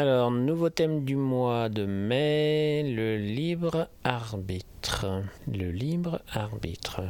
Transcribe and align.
Alors, 0.00 0.30
nouveau 0.30 0.70
thème 0.70 1.04
du 1.04 1.16
mois 1.16 1.68
de 1.68 1.84
mai, 1.84 2.84
le 2.84 3.16
libre 3.16 3.88
arbitre. 4.04 5.24
Le 5.48 5.72
libre 5.72 6.22
arbitre. 6.30 7.02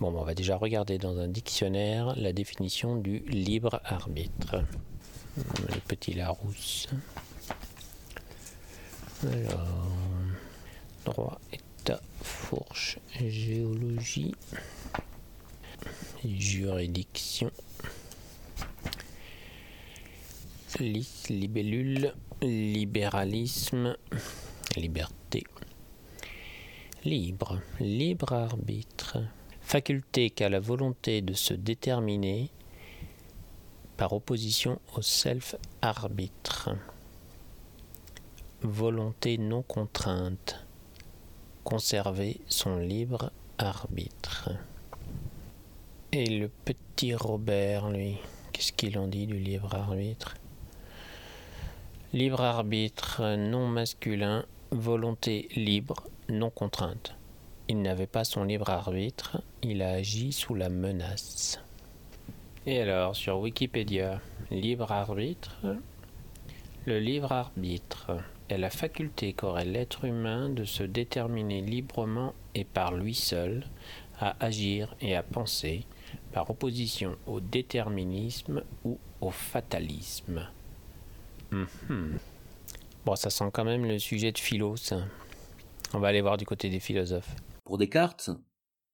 Bon, 0.00 0.08
on 0.12 0.24
va 0.24 0.34
déjà 0.34 0.56
regarder 0.56 0.98
dans 0.98 1.20
un 1.20 1.28
dictionnaire 1.28 2.16
la 2.16 2.32
définition 2.32 2.96
du 2.96 3.20
libre 3.28 3.80
arbitre. 3.84 4.64
Le 5.36 5.78
petit 5.86 6.14
Larousse. 6.14 6.88
Alors, 9.22 9.86
droit, 11.04 11.40
état, 11.52 12.00
fourche, 12.22 12.98
géologie, 13.24 14.34
juridiction, 16.24 17.52
libellule, 20.80 22.14
libéralisme, 22.42 23.96
liberté, 24.76 25.44
libre, 27.04 27.60
libre 27.80 28.32
arbitre, 28.32 29.18
faculté 29.60 30.30
qu'a 30.30 30.48
la 30.48 30.60
volonté 30.60 31.22
de 31.22 31.32
se 31.32 31.54
déterminer 31.54 32.50
par 33.96 34.12
opposition 34.12 34.78
au 34.94 35.02
self-arbitre. 35.02 36.70
Volonté 38.62 39.38
non 39.38 39.62
contrainte, 39.62 40.66
conserver 41.64 42.40
son 42.48 42.76
libre 42.76 43.32
arbitre. 43.58 44.50
Et 46.12 46.26
le 46.26 46.48
petit 46.48 47.14
Robert, 47.14 47.90
lui, 47.90 48.16
qu'est-ce 48.52 48.72
qu'il 48.72 48.98
en 48.98 49.08
dit 49.08 49.26
du 49.26 49.38
libre 49.38 49.74
arbitre? 49.74 50.34
Libre 52.16 52.40
arbitre 52.40 53.36
non 53.36 53.68
masculin, 53.68 54.46
volonté 54.70 55.50
libre, 55.54 56.08
non 56.30 56.48
contrainte. 56.48 57.14
Il 57.68 57.82
n'avait 57.82 58.06
pas 58.06 58.24
son 58.24 58.44
libre 58.44 58.70
arbitre, 58.70 59.42
il 59.62 59.82
a 59.82 59.90
agi 59.90 60.32
sous 60.32 60.54
la 60.54 60.70
menace. 60.70 61.60
Et 62.64 62.80
alors, 62.80 63.14
sur 63.14 63.38
Wikipédia, 63.40 64.22
libre 64.50 64.92
arbitre 64.92 65.58
Le 66.86 66.98
libre 67.00 67.32
arbitre 67.32 68.12
est 68.48 68.56
la 68.56 68.70
faculté 68.70 69.34
qu'aurait 69.34 69.66
l'être 69.66 70.06
humain 70.06 70.48
de 70.48 70.64
se 70.64 70.84
déterminer 70.84 71.60
librement 71.60 72.32
et 72.54 72.64
par 72.64 72.94
lui 72.94 73.14
seul 73.14 73.66
à 74.18 74.42
agir 74.42 74.96
et 75.02 75.14
à 75.16 75.22
penser, 75.22 75.84
par 76.32 76.48
opposition 76.48 77.16
au 77.26 77.40
déterminisme 77.40 78.62
ou 78.86 78.96
au 79.20 79.30
fatalisme. 79.30 80.48
Mhm. 81.50 82.18
Bon, 83.04 83.16
ça 83.16 83.30
sent 83.30 83.50
quand 83.52 83.64
même 83.64 83.84
le 83.84 83.98
sujet 83.98 84.32
de 84.32 84.38
philo, 84.38 84.76
ça. 84.76 85.04
On 85.94 86.00
va 86.00 86.08
aller 86.08 86.20
voir 86.20 86.36
du 86.36 86.44
côté 86.44 86.68
des 86.68 86.80
philosophes. 86.80 87.34
Pour 87.64 87.78
Descartes, 87.78 88.30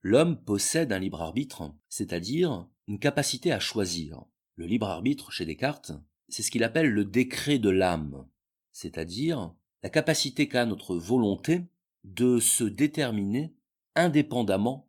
l'homme 0.03 0.37
possède 0.37 0.93
un 0.93 0.99
libre 0.99 1.23
arbitre, 1.23 1.73
c'est-à-dire 1.89 2.67
une 2.89 2.99
capacité 2.99 3.53
à 3.53 3.61
choisir. 3.61 4.25
Le 4.57 4.67
libre 4.67 4.89
arbitre 4.89 5.31
chez 5.33 5.47
Descartes, 5.47 5.93
c'est 6.29 6.43
ce 6.43 6.51
qu'il 6.51 6.65
appelle 6.65 6.91
le 6.91 7.05
décret 7.05 7.59
de 7.59 7.71
l'âme 7.71 8.27
c'est-à-dire 8.73 9.55
la 9.83 9.91
capacité 9.91 10.49
qu'a 10.49 10.67
notre 10.67 10.97
volonté 10.97 11.67
de 12.05 12.41
se 12.41 12.65
déterminer 12.65 13.55
indépendamment 13.95 14.89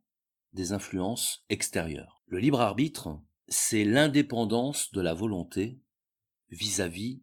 des 0.54 0.72
influences 0.72 1.46
extérieures. 1.50 2.24
Le 2.28 2.40
libre 2.40 2.62
arbitre, 2.62 3.20
c'est 3.48 3.84
l'indépendance 3.84 4.92
de 4.92 5.02
la 5.02 5.14
volonté 5.14 5.80
vis-à-vis 6.50 7.22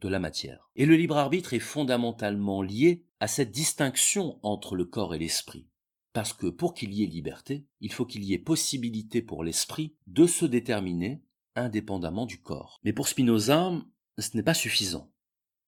de 0.00 0.08
la 0.08 0.18
matière. 0.18 0.70
Et 0.76 0.86
le 0.86 0.96
libre 0.96 1.16
arbitre 1.16 1.54
est 1.54 1.58
fondamentalement 1.58 2.62
lié 2.62 3.04
à 3.20 3.28
cette 3.28 3.50
distinction 3.50 4.38
entre 4.42 4.76
le 4.76 4.84
corps 4.84 5.14
et 5.14 5.18
l'esprit. 5.18 5.66
Parce 6.12 6.32
que 6.32 6.46
pour 6.46 6.74
qu'il 6.74 6.92
y 6.94 7.02
ait 7.02 7.06
liberté, 7.06 7.66
il 7.80 7.92
faut 7.92 8.06
qu'il 8.06 8.24
y 8.24 8.32
ait 8.32 8.38
possibilité 8.38 9.22
pour 9.22 9.44
l'esprit 9.44 9.94
de 10.06 10.26
se 10.26 10.44
déterminer 10.44 11.22
indépendamment 11.54 12.26
du 12.26 12.40
corps. 12.40 12.80
Mais 12.84 12.92
pour 12.92 13.08
Spinoza, 13.08 13.72
ce 14.18 14.36
n'est 14.36 14.42
pas 14.42 14.54
suffisant. 14.54 15.12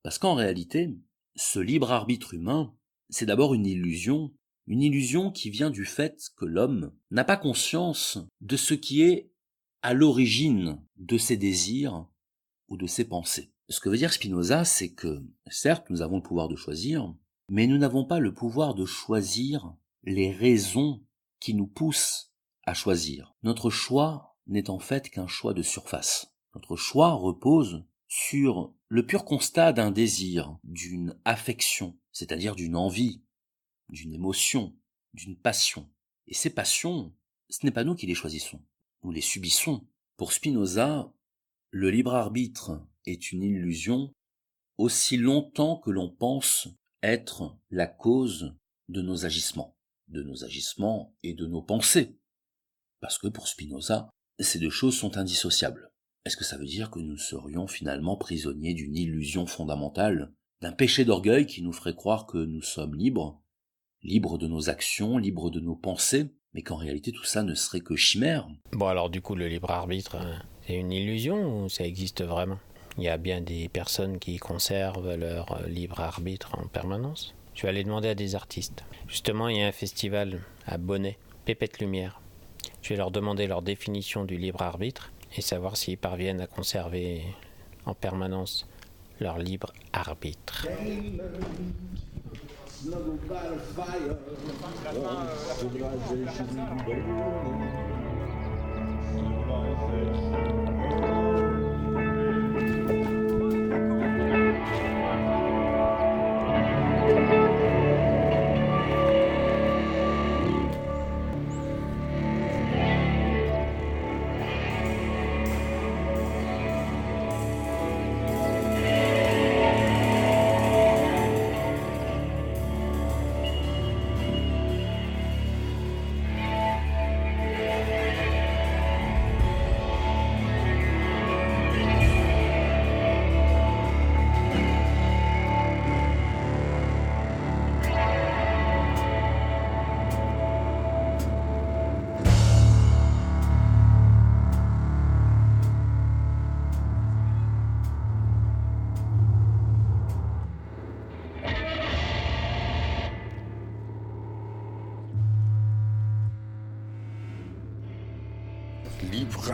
Parce 0.02 0.18
qu'en 0.18 0.34
réalité, 0.34 0.96
ce 1.36 1.60
libre 1.60 1.92
arbitre 1.92 2.34
humain, 2.34 2.74
c'est 3.10 3.26
d'abord 3.26 3.54
une 3.54 3.66
illusion, 3.66 4.32
une 4.66 4.82
illusion 4.82 5.30
qui 5.30 5.50
vient 5.50 5.70
du 5.70 5.84
fait 5.84 6.30
que 6.36 6.44
l'homme 6.44 6.92
n'a 7.10 7.24
pas 7.24 7.36
conscience 7.36 8.18
de 8.40 8.56
ce 8.56 8.74
qui 8.74 9.02
est 9.02 9.30
à 9.82 9.94
l'origine 9.94 10.80
de 10.96 11.18
ses 11.18 11.36
désirs 11.36 12.06
ou 12.68 12.76
de 12.76 12.86
ses 12.86 13.04
pensées. 13.04 13.52
Ce 13.70 13.78
que 13.78 13.88
veut 13.88 13.96
dire 13.96 14.12
Spinoza, 14.12 14.64
c'est 14.64 14.92
que, 14.92 15.22
certes, 15.48 15.90
nous 15.90 16.02
avons 16.02 16.16
le 16.16 16.22
pouvoir 16.22 16.48
de 16.48 16.56
choisir, 16.56 17.14
mais 17.48 17.68
nous 17.68 17.78
n'avons 17.78 18.04
pas 18.04 18.18
le 18.18 18.34
pouvoir 18.34 18.74
de 18.74 18.84
choisir 18.84 19.72
les 20.02 20.32
raisons 20.32 21.04
qui 21.38 21.54
nous 21.54 21.68
poussent 21.68 22.32
à 22.64 22.74
choisir. 22.74 23.36
Notre 23.44 23.70
choix 23.70 24.36
n'est 24.48 24.70
en 24.70 24.80
fait 24.80 25.08
qu'un 25.08 25.28
choix 25.28 25.54
de 25.54 25.62
surface. 25.62 26.34
Notre 26.56 26.74
choix 26.74 27.12
repose 27.12 27.84
sur 28.08 28.74
le 28.88 29.06
pur 29.06 29.24
constat 29.24 29.72
d'un 29.72 29.92
désir, 29.92 30.58
d'une 30.64 31.16
affection, 31.24 31.96
c'est-à-dire 32.10 32.56
d'une 32.56 32.74
envie, 32.74 33.22
d'une 33.88 34.12
émotion, 34.12 34.74
d'une 35.14 35.36
passion. 35.36 35.88
Et 36.26 36.34
ces 36.34 36.50
passions, 36.50 37.14
ce 37.48 37.64
n'est 37.64 37.72
pas 37.72 37.84
nous 37.84 37.94
qui 37.94 38.08
les 38.08 38.16
choisissons, 38.16 38.60
nous 39.04 39.12
les 39.12 39.20
subissons. 39.20 39.86
Pour 40.16 40.32
Spinoza, 40.32 41.12
le 41.70 41.88
libre 41.90 42.14
arbitre 42.16 42.84
est 43.06 43.32
une 43.32 43.42
illusion 43.42 44.12
aussi 44.78 45.16
longtemps 45.16 45.76
que 45.76 45.90
l'on 45.90 46.10
pense 46.10 46.68
être 47.02 47.56
la 47.70 47.86
cause 47.86 48.54
de 48.88 49.02
nos 49.02 49.24
agissements, 49.24 49.76
de 50.08 50.22
nos 50.22 50.44
agissements 50.44 51.14
et 51.22 51.34
de 51.34 51.46
nos 51.46 51.62
pensées. 51.62 52.18
Parce 53.00 53.18
que 53.18 53.28
pour 53.28 53.48
Spinoza, 53.48 54.10
ces 54.38 54.58
deux 54.58 54.70
choses 54.70 54.96
sont 54.96 55.16
indissociables. 55.16 55.90
Est-ce 56.24 56.36
que 56.36 56.44
ça 56.44 56.58
veut 56.58 56.66
dire 56.66 56.90
que 56.90 56.98
nous 56.98 57.16
serions 57.16 57.66
finalement 57.66 58.16
prisonniers 58.16 58.74
d'une 58.74 58.96
illusion 58.96 59.46
fondamentale, 59.46 60.32
d'un 60.60 60.72
péché 60.72 61.04
d'orgueil 61.04 61.46
qui 61.46 61.62
nous 61.62 61.72
ferait 61.72 61.94
croire 61.94 62.26
que 62.26 62.38
nous 62.38 62.62
sommes 62.62 62.94
libres, 62.94 63.42
libres 64.02 64.38
de 64.38 64.46
nos 64.46 64.68
actions, 64.68 65.16
libres 65.16 65.50
de 65.50 65.60
nos 65.60 65.76
pensées, 65.76 66.34
mais 66.52 66.62
qu'en 66.62 66.76
réalité 66.76 67.12
tout 67.12 67.24
ça 67.24 67.42
ne 67.42 67.54
serait 67.54 67.80
que 67.80 67.96
chimère? 67.96 68.48
Bon 68.72 68.86
alors 68.86 69.08
du 69.08 69.22
coup 69.22 69.34
le 69.34 69.48
libre 69.48 69.70
arbitre, 69.70 70.16
hein, 70.16 70.42
c'est 70.66 70.74
une 70.74 70.92
illusion 70.92 71.64
ou 71.64 71.68
ça 71.68 71.86
existe 71.86 72.22
vraiment? 72.22 72.58
Il 73.00 73.04
y 73.04 73.08
a 73.08 73.16
bien 73.16 73.40
des 73.40 73.70
personnes 73.70 74.18
qui 74.18 74.36
conservent 74.36 75.14
leur 75.14 75.52
euh, 75.52 75.66
libre 75.66 76.00
arbitre 76.00 76.50
en 76.58 76.66
permanence 76.66 77.34
Je 77.54 77.62
vais 77.62 77.68
aller 77.68 77.82
demander 77.82 78.10
à 78.10 78.14
des 78.14 78.34
artistes. 78.34 78.84
Justement, 79.08 79.48
il 79.48 79.56
y 79.56 79.62
a 79.62 79.68
un 79.68 79.72
festival 79.72 80.42
à 80.66 80.76
Bonnet, 80.76 81.16
Pépette 81.46 81.80
Lumière. 81.80 82.20
Je 82.82 82.90
vais 82.90 82.96
leur 82.96 83.10
demander 83.10 83.46
leur 83.46 83.62
définition 83.62 84.26
du 84.26 84.36
libre 84.36 84.60
arbitre 84.60 85.12
et 85.34 85.40
savoir 85.40 85.78
s'ils 85.78 85.96
parviennent 85.96 86.42
à 86.42 86.46
conserver 86.46 87.22
en 87.86 87.94
permanence 87.94 88.68
leur 89.18 89.38
libre 89.38 89.72
arbitre. 89.94 90.68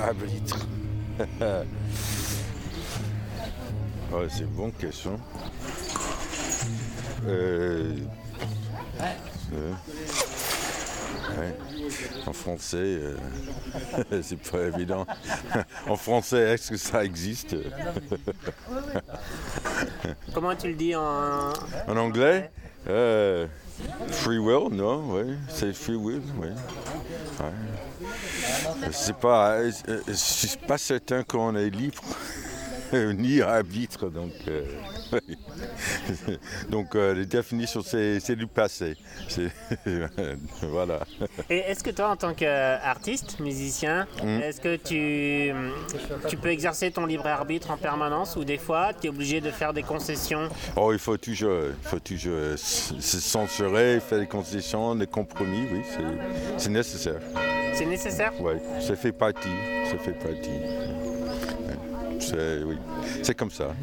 Ouais, 4.13 4.29
c'est 4.31 4.43
une 4.43 4.47
bonne 4.47 4.73
question. 4.73 5.19
Euh, 7.27 7.97
euh, 9.53 9.73
ouais. 11.37 11.57
En 12.25 12.33
français, 12.33 12.77
euh, 12.79 13.17
c'est 14.23 14.41
pas 14.49 14.63
évident. 14.63 15.05
en 15.89 15.97
français, 15.97 16.55
est-ce 16.55 16.71
que 16.71 16.77
ça 16.77 17.05
existe? 17.05 17.57
Comment 20.33 20.55
tu 20.55 20.69
le 20.69 20.75
dis 20.75 20.95
en... 20.95 21.53
En 21.89 21.97
anglais? 21.97 22.53
Free 22.87 24.39
will, 24.39 24.69
non, 24.71 25.03
oui. 25.09 25.35
C'est 25.49 25.73
free 25.75 25.97
will, 25.97 26.23
oui. 26.39 26.49
Ouais. 27.41 27.53
C'est 28.93 29.17
pas, 29.17 29.53
euh, 29.53 29.71
euh, 29.89 30.01
suis 30.15 30.57
pas 30.67 30.79
certain 30.79 31.23
qu'on 31.23 31.57
est 31.57 31.71
libre. 31.71 32.03
ni 32.93 33.41
arbitre. 33.41 34.09
Donc, 34.11 34.33
euh, 34.49 34.65
donc 36.71 36.95
euh, 36.95 37.15
les 37.15 37.27
définitions, 37.27 37.83
c'est 37.83 38.37
du 38.37 38.47
passé. 38.47 38.97
voilà. 40.63 41.01
Et 41.51 41.59
est-ce 41.59 41.83
que 41.83 41.91
toi, 41.91 42.11
en 42.11 42.17
tant 42.17 42.35
qu'artiste, 42.35 43.41
musicien, 43.41 44.07
hmm. 44.23 44.41
est-ce 44.41 44.61
que 44.61 44.77
tu, 44.77 45.53
tu 46.29 46.37
peux 46.37 46.49
exercer 46.49 46.91
ton 46.91 47.07
libre 47.07 47.27
arbitre 47.27 47.71
en 47.71 47.77
permanence 47.77 48.37
ou 48.37 48.45
des 48.45 48.59
fois, 48.59 48.93
tu 48.95 49.07
es 49.07 49.11
obligé 49.11 49.41
de 49.41 49.51
faire 49.51 49.73
des 49.73 49.83
concessions? 49.83 50.49
Oh, 50.77 50.93
il 50.93 50.99
faut 50.99 51.17
toujours, 51.17 51.71
il 51.83 51.89
faut 51.89 52.01
toujours 52.01 52.57
se 52.57 53.21
censurer, 53.21 54.01
faire 54.01 54.21
des 54.21 54.27
concessions, 54.27 54.95
des 54.95 55.07
compromis, 55.07 55.67
oui, 55.73 55.83
c'est 56.57 56.71
nécessaire. 56.71 57.21
C'est 57.77 57.85
nécessaire? 57.85 58.33
Oui, 58.41 58.55
ça 58.81 58.97
fait 58.97 59.13
partie, 59.13 59.51
ça 59.91 59.99
fait 59.99 60.13
partie. 60.13 60.49
C'est 62.21 62.63
oui, 62.65 62.79
c'est 63.23 63.35
comme 63.35 63.51
ça. 63.51 63.75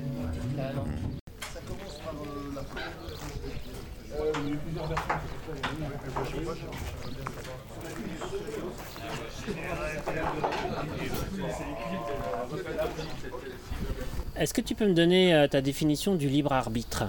Est-ce 14.35 14.55
que 14.55 14.61
tu 14.61 14.73
peux 14.73 14.87
me 14.87 14.95
donner 14.95 15.35
euh, 15.35 15.47
ta 15.47 15.61
définition 15.61 16.15
du 16.15 16.29
libre 16.29 16.51
arbitre? 16.51 17.03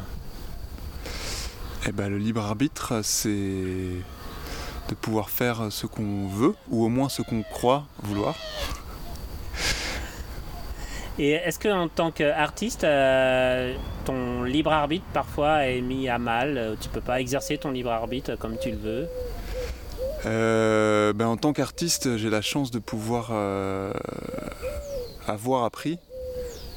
Eh 1.86 1.92
ben, 1.92 2.10
Le 2.10 2.18
libre 2.18 2.44
arbitre, 2.44 3.00
c'est 3.02 4.02
de 4.88 4.94
pouvoir 4.94 5.30
faire 5.30 5.68
ce 5.70 5.86
qu'on 5.86 6.28
veut, 6.28 6.54
ou 6.70 6.84
au 6.84 6.88
moins 6.88 7.08
ce 7.08 7.22
qu'on 7.22 7.42
croit 7.42 7.84
vouloir. 8.02 8.34
Et 11.18 11.30
est-ce 11.30 11.60
que 11.60 11.68
en 11.68 11.88
tant 11.88 12.10
qu'artiste, 12.10 12.82
euh, 12.82 13.74
ton 14.04 14.42
libre 14.42 14.72
arbitre 14.72 15.04
parfois 15.12 15.66
est 15.66 15.80
mis 15.80 16.08
à 16.08 16.18
mal 16.18 16.58
euh, 16.58 16.74
Tu 16.80 16.88
peux 16.88 17.00
pas 17.00 17.20
exercer 17.20 17.56
ton 17.56 17.70
libre 17.70 17.90
arbitre 17.90 18.34
comme 18.36 18.58
tu 18.58 18.72
le 18.72 18.76
veux? 18.76 19.08
Euh, 20.26 21.12
ben, 21.12 21.26
En 21.26 21.36
tant 21.36 21.52
qu'artiste, 21.52 22.16
j'ai 22.16 22.30
la 22.30 22.42
chance 22.42 22.72
de 22.72 22.80
pouvoir 22.80 23.30
avoir 25.28 25.64
appris 25.64 25.98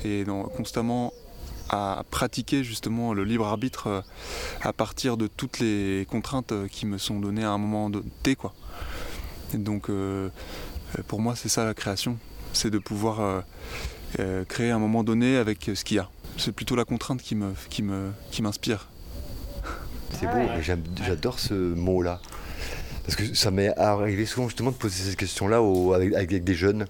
et 0.05 0.23
constamment 0.55 1.13
à 1.69 2.03
pratiquer 2.09 2.63
justement 2.63 3.13
le 3.13 3.23
libre 3.23 3.45
arbitre 3.47 4.03
à 4.61 4.73
partir 4.73 5.17
de 5.17 5.27
toutes 5.27 5.59
les 5.59 6.07
contraintes 6.09 6.53
qui 6.71 6.85
me 6.85 6.97
sont 6.97 7.19
données 7.19 7.43
à 7.43 7.51
un 7.51 7.57
moment 7.57 7.91
T. 8.23 8.35
Quoi. 8.35 8.53
Et 9.53 9.57
donc 9.57 9.89
pour 11.07 11.19
moi 11.19 11.35
c'est 11.35 11.49
ça 11.49 11.65
la 11.65 11.73
création, 11.73 12.17
c'est 12.53 12.69
de 12.69 12.79
pouvoir 12.79 13.43
euh, 14.19 14.45
créer 14.45 14.71
un 14.71 14.79
moment 14.79 15.03
donné 15.03 15.37
avec 15.37 15.69
ce 15.73 15.83
qu'il 15.83 15.97
y 15.97 15.99
a. 15.99 16.09
C'est 16.37 16.51
plutôt 16.51 16.75
la 16.75 16.85
contrainte 16.85 17.21
qui 17.21 17.35
me, 17.35 17.53
qui 17.69 17.83
me, 17.83 18.11
qui 18.31 18.41
m'inspire. 18.41 18.87
C'est 20.13 20.27
beau, 20.27 20.47
j'adore 21.05 21.39
ce 21.39 21.53
mot-là. 21.53 22.21
Parce 23.03 23.15
que 23.15 23.33
ça 23.35 23.51
m'est 23.51 23.75
arrivé 23.77 24.25
souvent 24.25 24.47
justement 24.47 24.71
de 24.71 24.75
poser 24.75 25.11
ces 25.11 25.15
questions-là 25.15 25.61
avec, 25.95 26.13
avec, 26.13 26.43
des 26.43 26.55
jeunes 26.55 26.87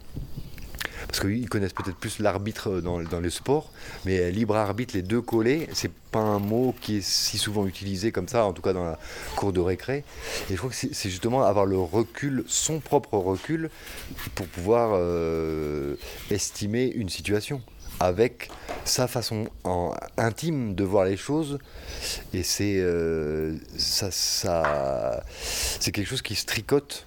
parce 1.07 1.19
qu'ils 1.19 1.49
connaissent 1.49 1.73
peut-être 1.73 1.95
plus 1.95 2.19
l'arbitre 2.19 2.81
dans, 2.81 3.01
dans 3.01 3.19
le 3.19 3.29
sport, 3.29 3.71
mais 4.05 4.31
libre 4.31 4.55
arbitre, 4.55 4.95
les 4.95 5.01
deux 5.01 5.21
collés, 5.21 5.67
c'est 5.73 5.91
pas 5.91 6.19
un 6.19 6.39
mot 6.39 6.75
qui 6.81 6.97
est 6.97 7.01
si 7.01 7.37
souvent 7.37 7.65
utilisé 7.65 8.11
comme 8.11 8.27
ça, 8.27 8.45
en 8.45 8.53
tout 8.53 8.61
cas 8.61 8.73
dans 8.73 8.83
la 8.83 8.99
cour 9.35 9.53
de 9.53 9.59
récré. 9.59 10.03
Et 10.49 10.53
je 10.53 10.57
crois 10.57 10.69
que 10.69 10.75
c'est 10.75 11.09
justement 11.09 11.43
avoir 11.43 11.65
le 11.65 11.77
recul, 11.77 12.43
son 12.47 12.79
propre 12.79 13.17
recul, 13.17 13.69
pour 14.35 14.47
pouvoir 14.47 14.91
euh, 14.93 15.95
estimer 16.29 16.91
une 16.93 17.09
situation 17.09 17.61
avec 17.99 18.49
sa 18.85 19.07
façon 19.07 19.47
intime 20.17 20.75
de 20.75 20.83
voir 20.83 21.05
les 21.05 21.17
choses 21.17 21.57
et 22.33 22.43
c'est 22.43 22.77
euh, 22.77 23.55
ça, 23.77 24.11
ça 24.11 25.23
quelque 25.81 26.05
chose 26.05 26.21
qui 26.21 26.35
se 26.35 26.45
tricote 26.45 27.05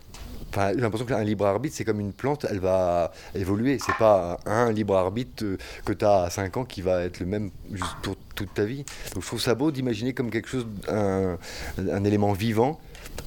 j'ai 0.55 0.81
l'impression 0.81 1.06
qu'un 1.06 1.23
libre 1.23 1.47
arbitre, 1.47 1.76
c'est 1.76 1.85
comme 1.85 2.00
une 2.00 2.12
plante, 2.12 2.47
elle 2.49 2.58
va 2.58 3.12
évoluer. 3.35 3.79
C'est 3.85 3.97
pas 3.97 4.38
un 4.47 4.73
libre 4.73 4.97
arbitre 4.97 5.44
euh, 5.44 5.56
que 5.85 5.93
tu 5.93 6.05
as 6.05 6.25
à 6.25 6.31
5 6.31 6.56
ans 6.56 6.64
qui 6.64 6.82
va 6.82 7.02
être 7.02 7.20
le 7.20 7.26
même 7.26 7.50
juste 7.73 7.97
pour 8.02 8.17
toute 8.35 8.55
ta 8.55 8.64
vie. 8.64 8.85
Donc 9.14 9.23
je 9.23 9.26
trouve 9.26 9.41
ça 9.41 9.55
beau 9.55 9.70
d'imaginer 9.70 10.12
comme 10.12 10.31
quelque 10.31 10.49
chose, 10.49 10.67
un, 10.88 11.38
élément 12.05 12.32
vivant 12.32 12.81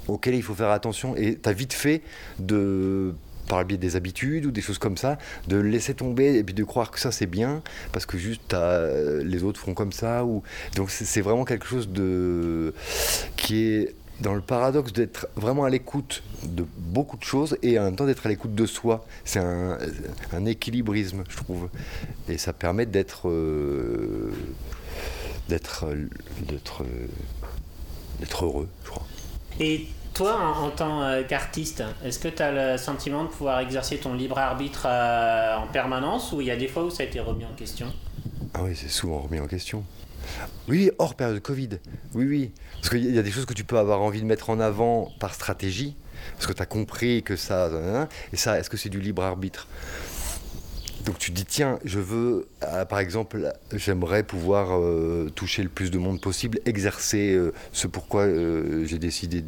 auquel 0.08 0.36
il 0.36 0.44
faut 0.44 0.54
faire 0.54 0.70
attention. 0.70 1.16
Et 1.16 1.40
tu 1.42 1.50
as 1.50 1.54
vite 1.54 1.74
fait 1.74 2.02
de 2.40 3.14
par 3.48 3.60
le 3.60 3.66
biais 3.66 3.78
des 3.78 3.98
habitudes 3.98 4.46
ou 4.46 4.52
des 4.52 4.62
choses 4.62 4.80
comme 4.80 4.96
ça, 4.96 5.18
de 5.50 5.58
laisser 5.58 5.94
tomber 5.94 6.38
et 6.38 6.44
puis 6.46 6.54
de 6.54 6.64
croire 6.64 6.92
que 6.92 7.00
ça 7.00 7.12
c'est 7.12 7.25
bien 7.25 7.62
parce 7.92 8.06
que 8.06 8.18
juste 8.18 8.56
les 9.24 9.44
autres 9.44 9.60
font 9.60 9.74
comme 9.74 9.92
ça. 9.92 10.25
Donc 10.75 10.90
c'est 10.90 11.22
vraiment 11.22 11.44
quelque 11.44 11.66
chose 11.66 11.90
de 11.90 12.74
qui 13.36 13.66
est 13.66 13.96
dans 14.24 14.34
le 14.34 14.42
paradoxe 14.42 14.94
d'être 14.94 15.28
vraiment 15.36 15.66
à 15.66 15.70
l'écoute 15.70 16.24
de 16.44 16.66
beaucoup 16.78 17.18
de 17.18 17.24
choses 17.24 17.58
et 17.62 17.78
en 17.78 17.84
même 17.84 17.96
temps 17.96 18.06
d'être 18.06 18.25
à 18.25 18.30
l'écoute 18.30 18.56
de 18.56 18.66
soi. 18.66 19.06
C'est 19.25 19.40
un, 19.40 20.46
équilibrisme, 20.46 21.24
je 21.30 21.38
trouve. 21.38 21.70
Et 22.30 22.38
ça 22.38 22.54
permet 22.54 22.86
d'être. 22.86 23.30
Euh, 23.30 24.31
d'être. 25.50 25.86
d'être. 26.48 26.84
d'être 28.20 28.46
heureux, 28.46 28.70
je 28.86 28.90
crois. 28.90 29.06
Et 29.60 29.88
toi, 30.14 30.56
en, 30.58 30.70
tant 30.70 31.24
qu'artiste, 31.28 31.84
est-ce 32.04 32.18
que 32.18 32.30
tu 32.30 32.42
as 32.42 32.74
le 32.74 32.78
sentiment 32.78 33.25
de 33.25 33.30
pouvoir 33.30 33.60
exercer 33.60 33.98
ton 33.98 34.14
libre 34.14 34.38
arbitre 34.38 34.86
euh, 34.86 35.58
en 35.58 35.68
permanence 35.68 36.31
ou 36.31 36.42
il 36.42 36.48
y 36.48 36.52
a 36.52 36.56
des 36.56 36.68
fois 36.68 36.86
où 36.86 36.90
ça 36.90 37.04
a 37.04 37.06
été 37.06 37.20
remis 37.20 37.46
en 37.46 37.54
question? 37.56 37.88
Ah 38.54 38.62
oui, 38.64 38.72
c'est 38.75 38.90
souvent 38.90 39.20
remis 39.20 39.40
en 39.40 39.48
question. 39.48 39.84
Oui, 40.68 40.92
hors 40.98 41.16
période 41.16 41.36
de 41.36 41.42
Covid. 41.42 41.70
Oui, 42.13 42.25
oui. 42.25 42.51
Parce 42.75 42.89
qu'il 42.89 43.13
y 43.13 43.20
a 43.20 43.24
des 43.24 43.32
choses 43.32 43.46
que 43.46 43.53
tu 43.53 43.63
peux 43.63 43.77
avoir 43.77 44.01
envie 44.01 44.22
de 44.22 44.25
mettre 44.25 44.50
en 44.50 44.60
avant 44.60 45.12
par 45.20 45.34
stratégie, 45.34 45.96
parce 46.36 46.48
que 46.48 46.53
tu 46.53 46.62
as 46.62 46.65
compris 46.65 47.24
que 47.24 47.36
ça. 47.36 47.70
Et 48.32 48.38
ça, 48.38 48.60
est-ce 48.60 48.70
que 48.70 48.77
c'est 48.77 48.89
du 48.89 49.00
libre 49.00 49.24
arbitre? 49.24 49.68
Donc 51.06 51.18
tu 51.18 51.32
dis 51.32 51.44
tiens, 51.44 51.80
je 51.84 52.00
veux, 52.00 52.48
euh, 52.63 52.86
par 52.86 53.00
exemple, 53.00 53.51
j'aimerais 53.74 54.24
pouvoir 54.24 54.80
euh, 54.80 55.30
toucher 55.36 55.62
le 55.62 55.70
plus 55.70 55.92
de 55.92 55.98
monde 55.98 56.22
possible, 56.22 56.60
exercer 56.65 57.34
euh, 57.34 57.53
ce 57.74 57.88
pourquoi 57.88 58.27
j'ai 58.86 59.00
décidé 59.00 59.44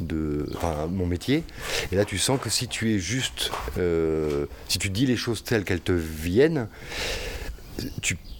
de, 0.00 0.46
enfin, 0.54 0.86
mon 0.86 1.06
métier. 1.06 1.42
Et 1.90 1.96
là, 1.96 2.04
tu 2.04 2.16
sens 2.16 2.38
que 2.40 2.48
si 2.48 2.68
tu 2.68 2.94
es 2.94 2.98
juste, 2.98 3.50
si 4.68 4.78
tu 4.78 4.90
dis 4.90 5.06
les 5.06 5.16
choses 5.16 5.42
telles 5.42 5.64
qu'elles 5.64 5.80
te 5.80 5.92
viennent, 5.92 6.68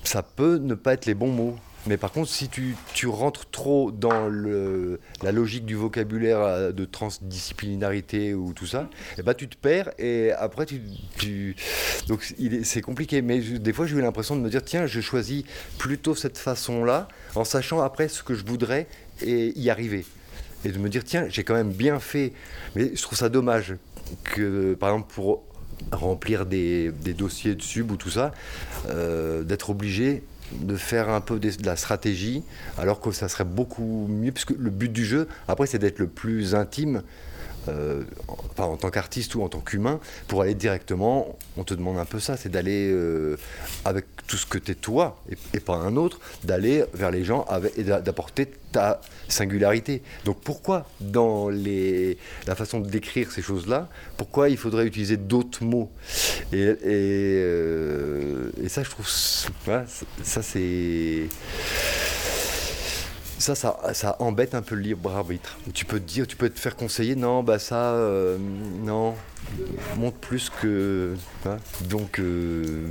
ça 0.05 0.23
peut 0.23 0.59
ne 0.59 0.75
pas 0.75 0.95
être 0.95 1.07
les 1.07 1.15
bons 1.15 1.33
mots. 1.33 1.57
Mais 1.87 1.99
par 1.99 2.13
contre, 2.13 2.31
si 2.31 2.49
tu, 2.49 3.07
rentres 3.07 3.51
trop 3.51 3.91
dans 3.91 4.31
la 5.23 5.33
logique 5.33 5.67
du 5.67 5.75
vocabulaire 5.75 6.41
euh, 6.41 6.73
de 6.73 6.87
transdisciplinarité 6.87 8.33
ou 8.33 8.55
tout 8.55 8.67
ça, 8.67 8.89
et 9.13 9.21
eh 9.21 9.23
ben, 9.23 9.35
tu 9.35 9.49
te 9.49 9.57
perds 9.57 9.91
et 9.99 10.33
après 10.33 10.65
tu... 10.65 11.57
Donc 12.09 12.35
c'est 12.63 12.81
compliqué. 12.81 13.21
Mais 13.21 13.41
des 13.41 13.73
fois, 13.75 13.87
j'ai 13.87 13.97
eu 13.97 14.01
l'impression 14.01 14.35
de 14.35 14.41
me 14.41 14.49
dire 14.49 14.63
tiens, 14.65 14.87
je 14.87 15.01
choisis 15.01 15.45
plutôt 15.77 16.15
cette 16.15 16.39
façon-là 16.39 17.09
en 17.35 17.45
sachant 17.45 17.83
après 17.83 18.09
ce 18.09 18.23
que 18.23 18.35
je 18.35 18.47
voudrais 18.47 18.87
et 19.21 19.59
y 19.59 19.69
arriver. 19.69 20.07
Et 20.65 20.71
de 20.71 20.79
me 20.79 20.89
dire 20.89 21.05
tiens, 21.05 21.27
j'ai 21.29 21.45
quand 21.45 21.55
même 21.55 21.73
bien 21.73 22.01
fait. 22.01 22.33
Mais 22.77 22.97
je 22.97 23.03
trouve 23.03 23.19
ça 23.19 23.29
dommage 23.29 23.77
que, 24.23 24.75
par 24.75 24.91
exemple, 24.91 25.13
pour 25.13 25.43
remplir 25.93 26.47
des, 26.47 26.93
dossiers 27.17 27.55
de 27.55 27.63
sub 27.63 27.91
ou 27.91 27.97
tout 27.97 28.11
ça, 28.11 28.33
euh, 28.89 29.43
d'être 29.43 29.71
obligé 29.71 30.23
de 30.53 30.77
faire 30.77 31.09
un 31.09 31.21
peu 31.21 31.39
de, 31.39 31.51
la 31.65 31.77
stratégie, 31.77 32.43
alors 32.79 33.01
que 33.01 33.11
ça 33.13 33.29
serait 33.29 33.45
beaucoup 33.45 34.07
mieux, 34.09 34.33
puisque 34.33 34.51
le 34.51 34.71
but 34.71 34.93
du 34.93 35.05
jeu, 35.05 35.27
après, 35.49 35.67
c'est 35.67 35.79
d'être 35.79 35.99
le 35.99 36.07
plus 36.07 36.55
intime 36.55 37.03
euh, 37.69 38.03
enfin, 38.51 38.65
en 38.65 38.77
tant 38.77 38.91
qu'artiste 38.91 39.35
ou 39.35 39.43
en 39.43 39.49
tant 39.49 39.61
qu'humain, 39.61 40.01
pour 40.29 40.43
aller 40.43 40.55
directement, 40.55 41.37
on 41.57 41.65
te 41.65 41.75
demande 41.75 41.99
un 41.99 42.05
peu 42.05 42.21
ça, 42.21 42.37
c'est 42.37 42.49
d'aller 42.49 42.91
euh, 42.91 43.37
avec 43.85 44.05
tout 44.27 44.37
ce 44.37 44.47
que 44.47 44.59
tu 44.59 44.73
es 44.73 44.75
toi 44.75 45.19
et, 45.55 45.61
pas 45.61 45.77
un 45.77 45.97
autre, 45.97 46.21
d'aller 46.43 46.85
vers 46.95 47.11
les 47.11 47.25
gens 47.25 47.45
avec, 47.49 47.79
et 47.79 47.85
d'apporter 47.85 48.51
ta 48.73 49.01
singularité. 49.29 50.03
Donc 50.25 50.41
pourquoi 50.41 50.87
dans 51.01 51.49
les, 51.49 52.19
la 52.47 52.55
façon 52.55 52.81
de 52.81 52.89
décrire 52.89 53.31
ces 53.31 53.43
choses-là, 53.43 53.89
pourquoi 54.17 54.49
il 54.49 54.57
faudrait 54.57 54.87
utiliser 54.87 55.17
d'autres 55.17 55.65
mots? 55.65 55.91
Et, 56.53 56.75
euh, 56.85 58.51
et, 58.63 58.69
ça, 58.69 58.83
je 58.83 58.91
trouve, 58.91 59.09
ça 59.09 60.43
c'est 60.43 61.29
ça, 63.45 63.55
ça, 63.93 64.17
embête 64.21 64.55
un 64.55 64.63
peu 64.63 64.75
le 64.75 64.81
libre 64.81 65.15
arbitre. 65.15 65.59
Tu 65.75 65.85
peux 65.85 66.01
te 66.01 66.07
dire, 66.07 66.27
tu 66.27 66.37
peux 66.37 66.49
te 66.49 66.59
faire 66.59 66.77
conseiller, 66.77 67.15
non, 67.15 67.43
bah 67.43 67.59
ça, 67.59 67.93
euh, 67.93 68.39
non, 68.39 69.15
montre 69.97 70.17
plus 70.17 70.51
que. 70.51 71.15
Hein. 71.45 71.59
Donc, 71.83 72.21
euh, 72.21 72.89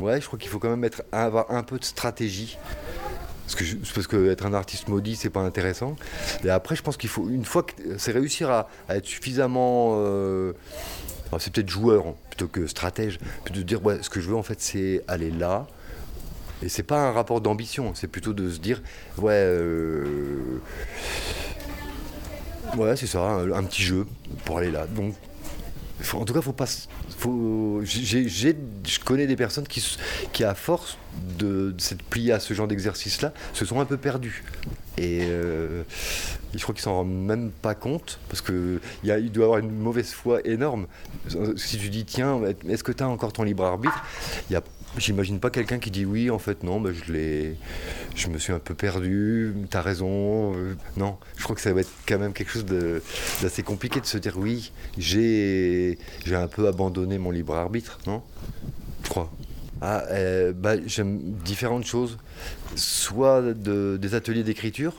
ouais, 0.00 0.18
je 0.20 0.26
crois 0.26 0.38
qu'il 0.38 0.48
faut 0.48 0.58
quand 0.58 0.74
même 0.74 0.88
avoir 1.12 1.50
un 1.50 1.62
peu 1.62 1.78
de 1.78 1.84
stratégie. 1.84 2.56
Parce 3.44 3.54
que, 3.56 3.76
parce 3.94 4.06
que 4.06 4.30
être 4.30 4.46
un 4.46 4.54
artiste 4.54 4.88
maudit, 4.88 5.16
c'est 5.16 5.28
pas 5.28 5.40
intéressant. 5.40 5.96
Et 6.44 6.50
après, 6.50 6.76
je 6.76 6.82
pense 6.82 6.96
qu'il 6.96 7.10
faut, 7.10 7.28
une 7.28 7.44
fois 7.44 7.64
que 7.64 7.98
c'est 7.98 8.12
réussir 8.12 8.48
à, 8.48 8.68
être 8.88 9.06
suffisamment. 9.06 9.96
Euh, 9.96 10.52
c'est 11.38 11.52
peut-être 11.52 11.68
joueur 11.68 12.06
hein, 12.08 12.14
plutôt 12.28 12.48
que 12.48 12.66
stratège, 12.66 13.18
plutôt 13.44 13.60
de 13.60 13.64
dire, 13.64 13.80
ce 14.00 14.10
que 14.10 14.20
je 14.20 14.28
veux 14.28 14.36
en 14.36 14.42
fait, 14.42 14.60
c'est 14.60 15.04
aller 15.06 15.30
là, 15.30 15.66
et 16.62 16.68
c'est 16.68 16.82
pas 16.82 17.08
un 17.08 17.12
rapport 17.12 17.40
d'ambition, 17.40 17.94
c'est 17.94 18.08
plutôt 18.08 18.32
de 18.32 18.50
se 18.50 18.58
dire, 18.58 18.82
ouais, 19.18 19.32
euh, 19.32 20.60
ouais, 22.76 22.96
c'est 22.96 23.06
ça, 23.06 23.20
un, 23.20 23.62
petit 23.64 23.82
jeu 23.82 24.06
pour 24.44 24.58
aller 24.58 24.70
là. 24.70 24.86
Donc, 24.86 25.14
en 26.14 26.24
tout 26.24 26.34
cas, 26.34 26.40
faut 26.40 26.52
pas, 26.52 26.66
je 26.66 28.98
connais 29.04 29.26
des 29.26 29.36
personnes 29.36 29.66
qui, 29.66 29.96
qui 30.32 30.44
à 30.44 30.54
force 30.54 30.98
de, 31.38 31.74
s'être 31.78 32.02
pliées 32.02 32.32
à 32.32 32.40
ce 32.40 32.54
genre 32.54 32.68
d'exercice-là, 32.68 33.32
se 33.52 33.64
sont 33.64 33.80
un 33.80 33.84
peu 33.84 33.96
perdues. 33.96 34.44
Et 34.98 35.20
euh, 35.22 35.82
je 36.54 36.62
crois 36.62 36.74
qu'ils 36.74 36.82
s'en 36.82 36.94
rendent 36.94 37.26
même 37.26 37.50
pas 37.50 37.74
compte, 37.74 38.18
parce 38.28 38.42
qu'il 38.42 38.80
il 39.04 39.32
doit 39.32 39.44
avoir 39.44 39.58
une 39.58 39.70
mauvaise 39.70 40.12
foi 40.12 40.40
énorme. 40.46 40.86
Si 41.56 41.78
tu 41.78 41.90
dis, 41.90 42.04
tiens, 42.04 42.40
est-ce 42.68 42.84
que 42.84 42.92
tu 42.92 43.02
as 43.02 43.08
encore 43.08 43.32
ton 43.32 43.42
libre 43.42 43.64
arbitre? 43.64 44.02
Il 44.48 44.54
y 44.54 44.56
a 44.56 44.62
J'imagine 44.98 45.38
pas 45.38 45.50
quelqu'un 45.50 45.78
qui 45.78 45.92
dit 45.92 46.04
oui, 46.04 46.30
en 46.30 46.40
fait, 46.40 46.64
non, 46.64 46.80
bah, 46.80 46.90
je, 46.92 47.12
l'ai, 47.12 47.56
je 48.16 48.26
me 48.26 48.38
suis 48.38 48.52
un 48.52 48.58
peu 48.58 48.74
perdu, 48.74 49.54
t'as 49.70 49.82
raison. 49.82 50.52
Euh, 50.56 50.74
non, 50.96 51.16
je 51.36 51.44
crois 51.44 51.54
que 51.54 51.62
ça 51.62 51.72
va 51.72 51.82
être 51.82 51.92
quand 52.08 52.18
même 52.18 52.32
quelque 52.32 52.50
chose 52.50 52.66
d'assez 53.40 53.62
compliqué 53.62 54.00
de 54.00 54.06
se 54.06 54.18
dire 54.18 54.36
oui, 54.36 54.72
j'ai, 54.98 55.96
j'ai 56.26 56.34
un 56.34 56.48
peu 56.48 56.66
abandonné 56.66 57.18
mon 57.18 57.30
libre 57.30 57.54
arbitre, 57.54 57.98
non? 58.08 58.22
Je 59.04 59.10
crois. 59.10 59.30
Ah, 59.80 60.02
euh, 60.10 60.52
bah, 60.52 60.74
j'aime 60.84 61.20
différentes 61.44 61.86
choses. 61.86 62.18
Soit 62.74 63.42
de, 63.42 63.96
des 63.96 64.14
ateliers 64.16 64.42
d'écriture, 64.42 64.94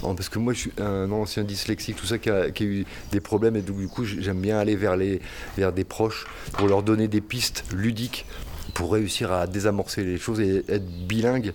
parce 0.00 0.28
que 0.28 0.38
moi 0.38 0.52
je 0.52 0.58
suis 0.58 0.72
un 0.78 1.10
ancien 1.12 1.44
dyslexique, 1.44 1.96
tout 1.96 2.06
ça 2.06 2.18
qui 2.18 2.30
a, 2.30 2.48
eu 2.60 2.84
des 3.12 3.20
problèmes 3.20 3.56
et 3.56 3.62
donc 3.62 3.78
du 3.78 3.88
coup 3.88 4.04
j'aime 4.04 4.40
bien 4.40 4.58
aller 4.58 4.76
vers 4.76 4.96
des 4.96 5.84
proches 5.84 6.26
pour 6.52 6.68
leur 6.68 6.82
donner 6.82 7.08
des 7.08 7.20
pistes 7.20 7.64
ludiques 7.72 8.26
pour 8.74 8.92
réussir 8.92 9.32
à 9.32 9.46
désamorcer 9.46 10.04
les 10.04 10.18
choses 10.18 10.40
et 10.40 10.64
être 10.68 10.86
bilingue, 11.06 11.52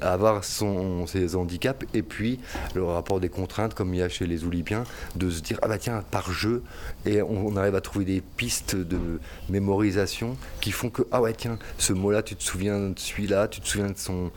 avoir 0.00 0.44
son, 0.44 1.06
ses 1.06 1.36
handicaps, 1.36 1.86
et 1.94 2.02
puis 2.02 2.38
le 2.74 2.84
rapport 2.84 3.20
des 3.20 3.28
contraintes, 3.28 3.74
comme 3.74 3.94
il 3.94 3.98
y 3.98 4.02
a 4.02 4.08
chez 4.08 4.26
les 4.26 4.44
Oulipiens, 4.44 4.84
de 5.16 5.30
se 5.30 5.40
dire 5.40 5.58
ah 5.62 5.68
bah 5.68 5.78
tiens, 5.78 6.02
par 6.10 6.32
jeu, 6.32 6.62
et 7.06 7.22
on, 7.22 7.56
arrive 7.56 7.74
à 7.74 7.80
trouver 7.80 8.04
des 8.04 8.20
pistes 8.20 8.76
de 8.76 9.20
mémorisation 9.48 10.36
qui 10.60 10.72
font 10.72 10.90
que 10.90 11.02
ah 11.12 11.20
ouais, 11.20 11.34
tiens, 11.34 11.58
ce 11.78 11.92
mot-là, 11.92 12.22
tu 12.22 12.36
te 12.36 12.42
souviens 12.42 12.90
de 12.90 12.98
celui-là, 12.98 13.48
tu 13.48 13.60
te 13.60 13.68
souviens 13.68 13.90
de 13.90 13.98
son, 13.98 14.30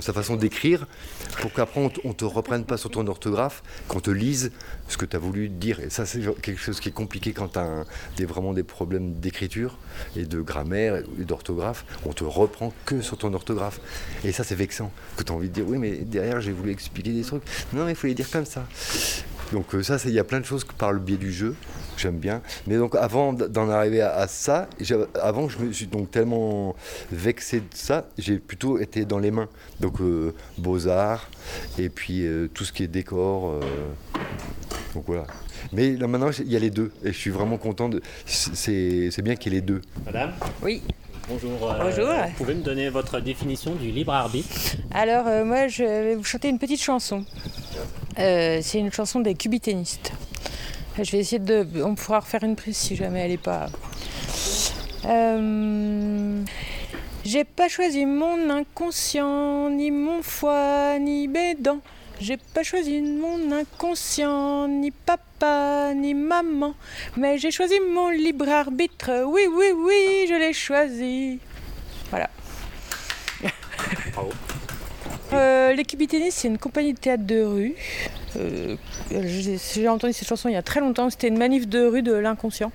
sa 0.00 0.12
façon 0.12 0.36
d'écrire, 0.36 0.86
pour 1.40 1.52
qu'après 1.52 1.80
on, 1.80 2.08
ne 2.08 2.12
te 2.12 2.24
reprenne 2.24 2.64
pas 2.64 2.76
sur 2.76 2.90
ton 2.90 3.06
orthographe, 3.06 3.62
qu'on 3.88 4.00
te 4.00 4.10
lise 4.10 4.52
ce 4.88 4.96
que 4.96 5.04
tu 5.04 5.16
as 5.16 5.18
voulu 5.18 5.48
dire. 5.48 5.80
Et 5.80 5.90
ça, 5.90 6.06
c'est 6.06 6.20
quelque 6.42 6.60
chose 6.60 6.80
qui 6.80 6.88
est 6.88 6.92
compliqué 6.92 7.32
quand 7.32 7.48
tu 7.48 7.58
as 7.58 8.26
vraiment 8.26 8.52
des 8.52 8.62
problèmes 8.62 9.14
d'écriture 9.14 9.78
et 10.16 10.24
de 10.24 10.40
grammaire 10.40 11.02
d'orthographe, 11.18 11.84
on 12.04 12.12
te 12.12 12.24
reprend 12.24 12.72
que 12.84 13.00
sur 13.00 13.18
ton 13.18 13.32
orthographe. 13.34 13.80
Et 14.24 14.32
ça, 14.32 14.44
c'est 14.44 14.54
vexant. 14.54 14.92
Que 15.16 15.22
tu 15.22 15.32
as 15.32 15.34
envie 15.34 15.48
de 15.48 15.54
dire, 15.54 15.64
oui, 15.66 15.78
mais 15.78 15.96
derrière, 15.98 16.40
j'ai 16.40 16.52
voulu 16.52 16.70
expliquer 16.70 17.12
des 17.12 17.22
trucs. 17.22 17.42
Non, 17.72 17.84
mais 17.84 17.92
il 17.92 17.96
faut 17.96 18.06
les 18.06 18.14
dire 18.14 18.30
comme 18.30 18.46
ça. 18.46 18.66
Donc 19.52 19.74
euh, 19.74 19.82
ça, 19.82 19.96
il 20.04 20.12
y 20.12 20.18
a 20.18 20.24
plein 20.24 20.40
de 20.40 20.44
choses 20.44 20.64
par 20.76 20.92
le 20.92 20.98
biais 20.98 21.16
du 21.16 21.32
jeu, 21.32 21.54
j'aime 21.96 22.18
bien. 22.18 22.42
Mais 22.66 22.76
donc 22.76 22.94
avant 22.94 23.32
d'en 23.32 23.68
arriver 23.70 24.00
à, 24.00 24.26
ça, 24.26 24.68
avant 25.20 25.48
je 25.48 25.58
me 25.58 25.72
suis 25.72 25.86
donc 25.86 26.10
tellement 26.10 26.74
vexé 27.12 27.60
de 27.60 27.66
ça, 27.74 28.08
j'ai 28.18 28.38
plutôt 28.38 28.78
été 28.78 29.04
dans 29.04 29.18
les 29.18 29.30
mains. 29.30 29.48
Donc 29.80 30.00
euh, 30.00 30.34
beaux-arts, 30.58 31.30
et 31.78 31.88
puis 31.88 32.26
euh, 32.26 32.48
tout 32.52 32.64
ce 32.64 32.72
qui 32.72 32.82
est 32.82 32.88
décor. 32.88 33.60
Donc 34.96 35.04
voilà. 35.06 35.26
Mais 35.72 35.94
là 35.94 36.06
maintenant, 36.06 36.30
il 36.38 36.50
y 36.50 36.56
a 36.56 36.58
les 36.58 36.70
deux, 36.70 36.90
et 37.04 37.12
je 37.12 37.18
suis 37.18 37.30
vraiment 37.30 37.58
content. 37.58 37.90
De... 37.90 38.00
C'est 38.24 39.22
bien 39.22 39.36
qu'il 39.36 39.52
y 39.52 39.56
ait 39.56 39.60
les 39.60 39.66
deux. 39.66 39.82
Madame? 40.06 40.32
Oui. 40.62 40.82
Bonjour. 41.28 41.70
Euh, 41.70 41.78
Bonjour. 41.82 42.08
Vous 42.08 42.32
pouvez 42.36 42.54
me 42.54 42.62
donner 42.62 42.88
votre 42.88 43.20
définition 43.20 43.74
du 43.74 43.90
libre 43.90 44.14
arbitre? 44.14 44.48
Alors, 44.94 45.26
euh, 45.26 45.44
moi, 45.44 45.68
je 45.68 45.82
vais 45.82 46.14
vous 46.14 46.24
chanter 46.24 46.48
une 46.48 46.58
petite 46.58 46.80
chanson. 46.80 47.24
Euh, 48.18 48.60
c'est 48.62 48.78
une 48.78 48.90
chanson 48.90 49.20
des 49.20 49.34
cubiténistes. 49.34 50.12
Je 51.02 51.10
vais 51.10 51.18
essayer 51.18 51.40
de. 51.40 51.66
On 51.84 51.94
pourra 51.94 52.20
refaire 52.20 52.42
une 52.44 52.56
prise 52.56 52.78
si 52.78 52.96
jamais 52.96 53.20
elle 53.20 53.32
n'est 53.32 53.36
pas. 53.36 53.66
J'ai 57.24 57.44
pas 57.44 57.68
choisi 57.68 58.06
mon 58.06 58.48
inconscient, 58.48 59.68
ni 59.68 59.90
mon 59.90 60.22
foie, 60.22 60.98
ni 60.98 61.28
mes 61.28 61.54
dents. 61.54 61.80
J'ai 62.18 62.38
pas 62.38 62.62
choisi 62.62 63.02
mon 63.02 63.52
inconscient, 63.52 64.68
ni 64.68 64.90
papa, 64.90 65.92
ni 65.94 66.14
maman, 66.14 66.74
mais 67.16 67.36
j'ai 67.36 67.50
choisi 67.50 67.74
mon 67.92 68.08
libre 68.08 68.48
arbitre. 68.48 69.24
Oui, 69.26 69.42
oui, 69.50 69.66
oui, 69.76 70.26
je 70.28 70.34
l'ai 70.34 70.54
choisi. 70.54 71.38
Voilà. 72.10 72.30
Euh, 75.32 75.72
L'équipe 75.74 76.08
tennis, 76.08 76.34
c'est 76.36 76.48
une 76.48 76.56
compagnie 76.56 76.94
de 76.94 76.98
théâtre 76.98 77.24
de 77.24 77.42
rue. 77.42 77.74
Euh, 78.36 78.76
j'ai 79.10 79.88
entendu 79.88 80.12
cette 80.12 80.28
chanson 80.28 80.48
il 80.48 80.52
y 80.52 80.56
a 80.56 80.62
très 80.62 80.80
longtemps. 80.80 81.10
C'était 81.10 81.28
une 81.28 81.38
manif 81.38 81.68
de 81.68 81.84
rue 81.84 82.02
de 82.02 82.14
l'inconscient. 82.14 82.72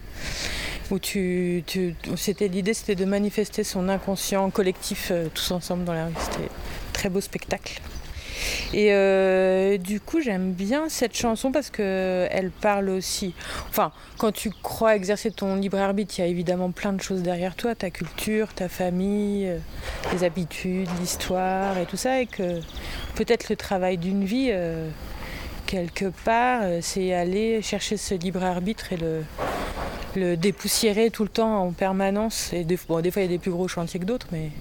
Où 0.91 1.00
tu, 1.00 1.63
c'était 2.17 2.48
l'idée, 2.48 2.74
c'était 2.74 2.95
de 2.95 3.05
manifester 3.05 3.63
son 3.63 3.89
inconscient 3.89 4.50
collectif 4.50 5.07
euh, 5.12 5.29
tous 5.33 5.51
ensemble 5.51 5.86
dans 5.86 5.93
la 5.93 6.07
rue. 6.07 6.13
C'était 6.19 6.43
un 6.43 6.91
très 6.93 7.10
beau 7.10 7.21
spectacle. 7.21 7.81
Et 8.74 8.93
euh, 8.93 9.77
du 9.77 10.00
coup, 10.00 10.21
j'aime 10.21 10.51
bien 10.51 10.89
cette 10.89 11.15
chanson 11.15 11.51
parce 11.51 11.69
qu'elle 11.69 12.51
parle 12.62 12.89
aussi. 12.89 13.33
Enfin, 13.69 13.91
quand 14.17 14.31
tu 14.31 14.51
crois 14.51 14.95
exercer 14.95 15.31
ton 15.31 15.55
libre 15.55 15.77
arbitre, 15.77 16.15
il 16.17 16.21
y 16.21 16.24
a 16.24 16.27
évidemment 16.27 16.71
plein 16.71 16.93
de 16.93 17.01
choses 17.01 17.21
derrière 17.21 17.55
toi 17.55 17.75
ta 17.75 17.89
culture, 17.89 18.53
ta 18.53 18.69
famille, 18.69 19.48
euh, 19.48 19.57
les 20.13 20.24
habitudes, 20.24 20.89
l'histoire 21.00 21.77
et 21.77 21.86
tout 21.86 21.98
ça. 21.98 22.21
Et 22.21 22.25
que 22.25 22.60
peut-être 23.15 23.50
le 23.50 23.55
travail 23.55 23.98
d'une 23.98 24.24
vie, 24.24 24.50
euh, 24.51 24.89
quelque 25.72 26.12
part, 26.25 26.63
c'est 26.82 27.13
aller 27.13 27.62
chercher 27.62 27.96
ce 27.96 28.13
libre 28.13 28.44
arbitre 28.44 28.92
et 28.92 28.98
le, 28.98 29.24
le 30.18 30.36
dépoussiérer 30.36 31.10
tout 31.12 31.24
le 31.24 31.30
temps 31.30 31.63
en 31.63 31.72
permanence. 31.72 32.51
Et 32.51 32.66
des, 32.66 32.75
fois, 32.75 33.01
il 33.01 33.22
y 33.22 33.24
a 33.24 33.28
des 33.28 33.40
plus 33.40 33.51
gros 33.51 33.70
chantiers 33.70 34.00
que 34.00 34.06
d'autres, 34.06 34.28
mais. 34.34 34.51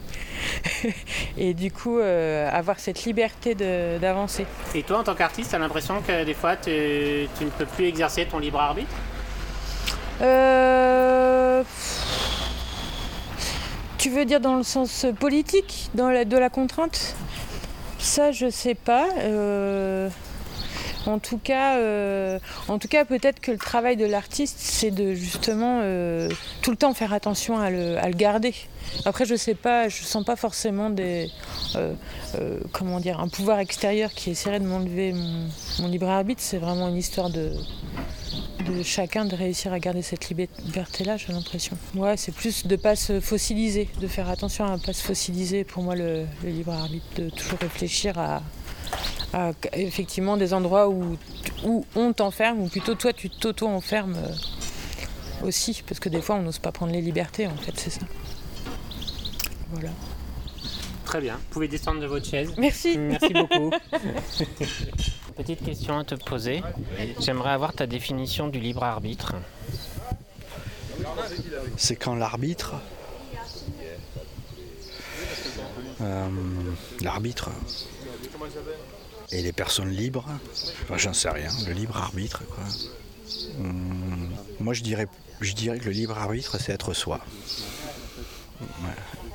et 1.36 1.52
du 1.52 1.72
coup, 1.72 1.98
euh, 1.98 2.48
avoir 2.52 2.78
cette 2.78 3.04
liberté 3.04 3.54
d'avancer. 3.54 4.46
Et 4.74 4.84
toi, 4.84 5.00
en 5.00 5.02
tant 5.02 5.16
qu'artiste, 5.16 5.50
tu 5.50 5.56
as 5.56 5.58
l'impression 5.58 6.00
que 6.00 6.24
des 6.24 6.34
fois, 6.34 6.56
tu, 6.56 6.70
ne 6.70 7.50
peux 7.58 7.66
plus 7.66 7.86
exercer 7.86 8.26
ton 8.26 8.38
libre 8.38 8.60
arbitre? 8.60 8.94
Euh, 10.22 11.64
Tu 13.98 14.10
veux 14.10 14.24
dire 14.24 14.40
dans 14.40 14.56
le 14.56 14.62
sens 14.62 15.06
politique, 15.18 15.90
dans 15.94 16.10
la, 16.10 16.24
de 16.24 16.36
la 16.36 16.50
contrainte? 16.50 17.16
Ça, 17.98 18.30
je 18.30 18.48
sais 18.48 18.76
pas. 18.76 19.08
Euh, 19.18 20.08
en 21.06 21.18
tout 21.18 21.38
cas, 21.38 21.76
euh, 21.78 22.38
en 22.68 22.78
tout 22.78 22.88
cas 22.88 23.04
peut-être 23.04 23.40
que 23.40 23.50
le 23.50 23.58
travail 23.58 23.96
de 23.96 24.04
l'artiste, 24.04 24.58
c'est 24.58 24.90
de 24.90 25.14
justement 25.14 25.80
euh, 25.82 26.28
tout 26.62 26.70
le 26.70 26.76
temps 26.76 26.92
faire 26.94 27.12
attention 27.12 27.58
à 27.58 27.70
le, 27.70 27.96
garder. 28.14 28.54
Après, 29.04 29.24
je 29.24 29.34
sais 29.34 29.54
pas, 29.54 29.88
je 29.88 30.02
sens 30.02 30.24
pas 30.24 30.36
forcément 30.36 30.90
des, 30.90 31.30
euh, 31.76 31.94
comment 32.72 33.00
dire, 33.00 33.20
un 33.20 33.28
pouvoir 33.28 33.60
extérieur 33.60 34.12
qui 34.12 34.30
essaierait 34.30 34.60
de 34.60 34.66
m'enlever 34.66 35.14
mon, 35.78 35.88
libre 35.88 36.08
arbitre. 36.08 36.42
C'est 36.42 36.58
vraiment 36.58 36.88
une 36.88 36.96
histoire 36.96 37.30
de, 37.30 37.52
chacun 38.82 39.24
de 39.24 39.34
réussir 39.34 39.72
à 39.72 39.78
garder 39.78 40.02
cette 40.02 40.28
liberté-là, 40.28 41.16
j'ai 41.16 41.32
l'impression. 41.32 41.76
Ouais, 41.94 42.16
c'est 42.16 42.32
plus 42.32 42.66
de 42.66 42.76
pas 42.76 42.96
se 42.96 43.20
fossiliser, 43.20 43.88
de 44.00 44.06
faire 44.06 44.28
attention 44.28 44.64
à 44.66 44.76
ne 44.76 44.82
pas 44.82 44.92
se 44.92 45.02
fossiliser. 45.02 45.64
Pour 45.64 45.82
moi, 45.82 45.94
le 45.94 46.26
libre 46.44 46.72
arbitre, 46.72 47.06
de 47.16 47.30
toujours 47.30 47.58
réfléchir 47.60 48.18
à 48.18 48.42
à, 49.32 49.52
effectivement 49.72 50.36
des 50.36 50.54
endroits 50.54 50.88
où, 50.88 51.16
où 51.64 51.84
on 51.94 52.12
t'enferme, 52.12 52.60
ou 52.60 52.68
plutôt 52.68 52.94
toi 52.94 53.12
tu 53.12 53.30
t'auto-enfermes 53.30 54.16
euh, 54.16 55.46
aussi, 55.46 55.82
parce 55.86 56.00
que 56.00 56.08
des 56.08 56.20
fois 56.20 56.36
on 56.36 56.42
n'ose 56.42 56.58
pas 56.58 56.72
prendre 56.72 56.92
les 56.92 57.00
libertés 57.02 57.46
en 57.46 57.56
fait, 57.56 57.72
c'est 57.76 57.90
ça. 57.90 58.02
Voilà. 59.70 59.90
Très 61.04 61.20
bien. 61.20 61.34
Vous 61.34 61.52
pouvez 61.54 61.68
descendre 61.68 62.00
de 62.00 62.06
votre 62.06 62.26
chaise. 62.26 62.52
Merci. 62.56 62.96
Merci 62.96 63.32
beaucoup. 63.32 63.72
Petite 65.36 65.64
question 65.64 65.98
à 65.98 66.04
te 66.04 66.14
poser. 66.14 66.62
J'aimerais 67.18 67.50
avoir 67.50 67.72
ta 67.72 67.86
définition 67.86 68.46
du 68.46 68.60
libre 68.60 68.84
arbitre. 68.84 69.34
c'est 71.76 71.96
quand 71.96 72.14
l'arbitre, 72.14 72.74
euh, 76.00 76.28
l'arbitre 77.00 77.50
et 79.32 79.42
les 79.42 79.52
personnes 79.52 79.90
libres, 79.90 80.26
enfin, 80.82 80.96
j'en 80.96 81.12
sais 81.12 81.30
rien, 81.30 81.50
le 81.66 81.72
libre 81.72 81.96
arbitre 81.96 82.42
quoi. 82.46 82.64
Hum, 83.58 84.30
moi 84.58 84.74
je 84.74 84.82
dirais, 84.82 85.06
je 85.40 85.52
dirais 85.52 85.78
que 85.78 85.84
le 85.84 85.92
libre 85.92 86.18
arbitre 86.18 86.58
c'est 86.60 86.72
être 86.72 86.94
soi. 86.94 87.20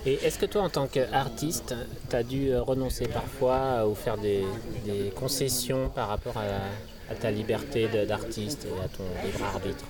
Et 0.05 0.13
est-ce 0.23 0.37
que 0.37 0.45
toi, 0.45 0.61
en 0.61 0.69
tant 0.69 0.85
qu'artiste, 0.85 1.73
tu 2.11 2.15
as 2.15 2.21
dû 2.21 2.49
euh, 2.49 2.61
renoncer 2.61 3.07
parfois 3.07 3.55
euh, 3.55 3.87
ou 3.87 3.95
faire 3.95 4.19
des, 4.19 4.45
des 4.85 5.11
concessions 5.15 5.89
par 5.89 6.09
rapport 6.09 6.37
à, 6.37 7.11
à 7.11 7.15
ta 7.15 7.31
liberté 7.31 7.87
d'artiste 8.05 8.65
et 8.65 8.83
à 8.83 8.87
ton 8.87 9.03
libre 9.25 9.43
arbitre? 9.43 9.85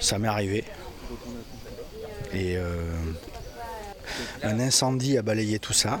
Ça 0.00 0.18
m'est 0.18 0.28
arrivé. 0.28 0.64
Et 2.32 2.56
euh, 2.56 2.94
un 4.42 4.58
incendie 4.60 5.18
a 5.18 5.22
balayé 5.22 5.58
tout 5.58 5.74
ça. 5.74 6.00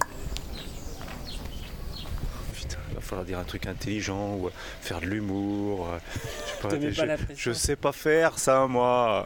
va 3.01 3.07
falloir 3.07 3.25
dire 3.25 3.39
un 3.39 3.43
truc 3.43 3.65
intelligent 3.67 4.35
ou 4.35 4.49
faire 4.81 5.01
de 5.01 5.05
l'humour. 5.07 5.87
euh, 5.89 5.97
Je 6.15 6.49
sais 6.89 6.95
pas, 6.95 7.15
je- 7.29 7.35
je 7.35 7.51
sais 7.51 7.75
pas 7.75 7.91
faire 7.91 8.39
ça, 8.39 8.67
moi. 8.67 9.25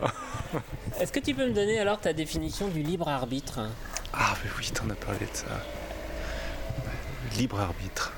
Est-ce 1.00 1.12
que 1.12 1.20
tu 1.20 1.34
peux 1.36 1.46
me 1.48 1.53
donner 1.53 1.79
alors 1.79 2.00
ta 2.00 2.13
définition 2.13 2.67
du 2.67 2.82
libre 2.82 3.08
arbitre? 3.08 3.60
Ah, 4.13 4.36
mais 4.44 4.50
oui, 4.58 4.70
t'en 4.74 4.89
as 4.89 4.96
parlé 4.96 5.20
de 5.20 5.34
ça. 5.34 5.46
Libre 7.38 7.60
arbitre. 7.60 8.13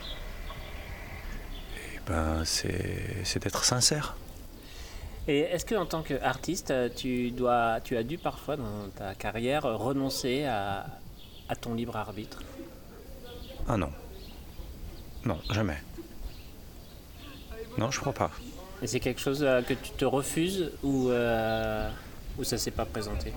Eh 1.96 2.00
ben, 2.08 2.44
c'est 2.46 3.24
c'est 3.24 3.42
d'être 3.42 3.64
sincère. 3.64 4.16
Et 5.28 5.40
est-ce 5.40 5.66
que 5.66 5.76
en 5.76 5.86
tant 5.86 6.04
qu'artiste, 6.04 6.74
tu, 6.96 7.32
dois, 7.32 7.80
tu 7.84 7.98
as 7.98 8.04
dû 8.04 8.18
parfois 8.18 8.56
dans 8.56 8.88
ta 8.96 9.14
carrière 9.14 9.64
renoncer 9.64 10.46
à, 10.46 10.86
à 11.50 11.56
ton 11.58 11.74
libre 11.74 11.98
arbitre? 11.98 12.40
Ah 13.68 13.76
non. 13.76 13.90
Non, 15.27 15.38
jamais. 15.51 15.77
Non, 17.77 17.91
je 17.91 18.00
crois 18.00 18.13
pas. 18.13 18.31
Et 18.81 18.88
c'est 18.88 19.01
quelque 19.01 19.19
chose 19.19 19.43
euh, 19.43 19.62
que 19.62 19.74
tu 19.74 19.91
te 19.91 20.05
refuses 20.05 20.72
ou, 20.84 21.10
euh, 21.10 21.89
ou 22.38 22.46
ça 22.46 22.57
s'est 22.57 22.72
pas 22.72 22.86
présenté? 22.86 23.34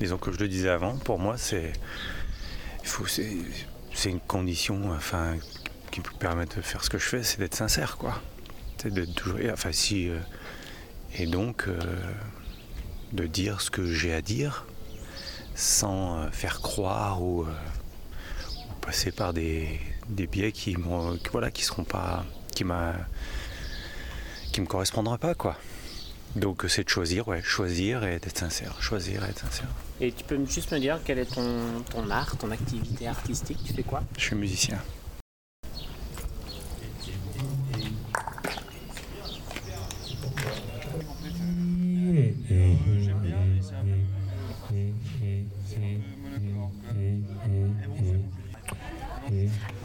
Disons 0.00 0.18
que 0.18 0.32
je 0.32 0.38
le 0.38 0.48
disais 0.48 0.68
avant, 0.68 0.96
pour 0.98 1.20
moi, 1.20 1.38
c'est. 1.38 1.72
C'est 3.94 4.10
une 4.10 4.20
condition 4.20 4.90
enfin, 4.92 5.36
qui 5.92 6.00
me 6.00 6.18
permet 6.18 6.46
de 6.46 6.60
faire 6.60 6.82
ce 6.84 6.90
que 6.90 6.98
je 6.98 7.04
fais, 7.06 7.22
c'est 7.22 7.38
d'être 7.38 7.54
sincère, 7.54 7.96
quoi. 7.96 8.20
C'est 8.78 8.92
de 8.92 9.04
toujours. 9.04 9.38
et, 9.38 9.50
Enfin, 9.52 9.70
si. 9.70 10.08
euh, 10.08 10.18
et 11.18 11.26
donc, 11.26 11.68
euh, 11.68 11.78
de 13.12 13.26
dire 13.26 13.60
ce 13.60 13.70
que 13.70 13.86
j'ai 13.86 14.12
à 14.12 14.22
dire 14.22 14.66
sans 15.54 16.28
faire 16.32 16.60
croire 16.60 17.22
ou 17.22 17.46
passer 18.86 19.10
par 19.12 19.32
des, 19.32 19.80
des 20.08 20.26
biais 20.26 20.52
qui 20.52 20.76
m'ont- 20.76 21.16
qui, 21.16 21.28
voilà, 21.32 21.50
qui 21.50 21.62
seront 21.64 21.84
pas. 21.84 22.24
qui 22.54 22.64
m'a. 22.64 22.94
qui 24.52 24.60
me 24.62 24.66
correspondront 24.66 25.18
pas, 25.18 25.34
quoi. 25.34 25.56
Donc, 26.36 26.64
c'est 26.68 26.84
de 26.84 26.88
choisir, 26.88 27.28
ouais, 27.28 27.42
choisir 27.42 28.04
et 28.04 28.18
d'être 28.18 28.38
sincère. 28.38 28.80
Choisir 28.80 29.24
et 29.24 29.28
être 29.30 29.40
sincère. 29.40 29.68
Et 30.00 30.12
tu 30.12 30.24
peux 30.24 30.38
juste 30.46 30.72
me 30.72 30.78
dire 30.78 30.98
quel 31.04 31.18
est 31.18 31.26
ton, 31.26 31.82
ton 31.90 32.08
art, 32.10 32.36
ton 32.38 32.50
activité 32.50 33.06
artistique? 33.08 33.58
Tu 33.66 33.72
fais 33.74 33.82
quoi? 33.82 34.02
Je 34.16 34.22
suis 34.22 34.36
musicien. 34.36 34.78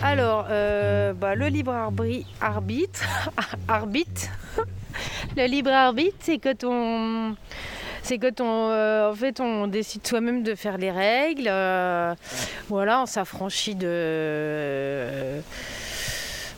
Alors, 0.04 0.48
euh, 0.50 1.14
bah, 1.14 1.36
le 1.36 1.48
libre 1.48 1.74
arbitre, 2.42 3.04
arbitre, 3.68 4.30
le 5.38 5.46
libre 5.46 5.70
arbitre, 5.72 6.18
c'est 6.20 6.40
quand 6.40 6.64
on, 6.64 7.36
c'est 8.02 8.18
quand 8.18 8.42
on, 8.42 8.70
euh, 8.72 9.12
en 9.12 9.14
fait, 9.14 9.40
on 9.40 9.68
décide 9.68 10.06
soi-même 10.06 10.42
de 10.42 10.56
faire 10.56 10.78
les 10.80 10.90
règles. 10.92 11.48
euh, 11.48 12.16
voilà, 12.68 13.04
on 13.04 13.06
s'affranchit 13.06 13.76
de, 13.76 15.42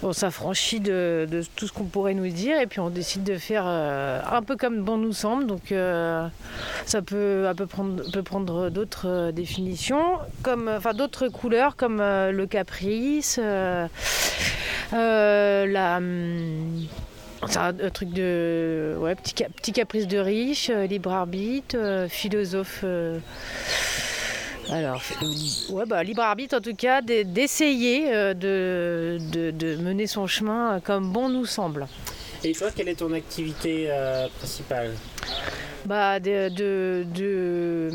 on 0.03 0.13
s'affranchit 0.13 0.79
de, 0.79 1.27
tout 1.55 1.67
ce 1.67 1.73
qu'on 1.73 1.85
pourrait 1.85 2.13
nous 2.13 2.27
dire 2.27 2.59
et 2.59 2.67
puis 2.67 2.79
on 2.79 2.89
décide 2.89 3.23
de 3.23 3.37
faire 3.37 3.63
euh, 3.65 4.19
un 4.31 4.41
peu 4.41 4.55
comme 4.55 4.81
bon 4.83 4.97
nous 4.97 5.13
semble. 5.13 5.47
Donc 5.47 5.71
euh, 5.71 6.27
ça 6.85 7.01
peut, 7.01 7.47
prendre, 7.69 8.69
d'autres 8.69 9.07
euh, 9.07 9.31
définitions, 9.31 10.19
comme, 10.41 10.69
enfin 10.69 10.93
d'autres 10.93 11.27
couleurs 11.27 11.75
comme 11.75 11.97
le 11.99 12.45
caprice, 12.45 13.37
la. 14.91 15.97
hum, 15.97 16.87
truc 17.93 18.09
de. 18.13 18.95
Ouais, 18.99 19.15
petit, 19.15 19.33
ca- 19.37 19.49
petit 19.49 19.73
caprice 19.73 20.07
de 20.07 20.17
riche, 20.17 20.69
libre 20.69 21.11
arbitre, 21.11 22.05
philosophe. 22.09 22.83
Alors, 24.71 25.01
euh, 25.21 25.73
ouais, 25.73 25.85
bah, 25.85 26.03
libre 26.03 26.21
arbitre 26.23 26.57
en 26.57 26.61
tout 26.61 26.75
cas, 26.75 27.01
d'e- 27.01 27.23
d'essayer 27.23 28.13
euh, 28.13 28.33
de, 28.33 29.17
de- 29.31 29.51
de 29.51 29.75
mener 29.77 30.07
son 30.07 30.25
chemin 30.27 30.75
euh, 30.75 30.79
comme 30.79 31.11
bon 31.11 31.29
nous 31.29 31.45
semble. 31.45 31.87
Et 32.43 32.51
toi, 32.53 32.69
quelle 32.75 32.89
est 32.89 32.95
ton 32.95 33.13
activité 33.13 33.85
euh, 33.89 34.27
principale? 34.37 34.91
Bah, 35.85 36.19
de, 36.19 36.49
de, 36.49 37.05
de, 37.13 37.89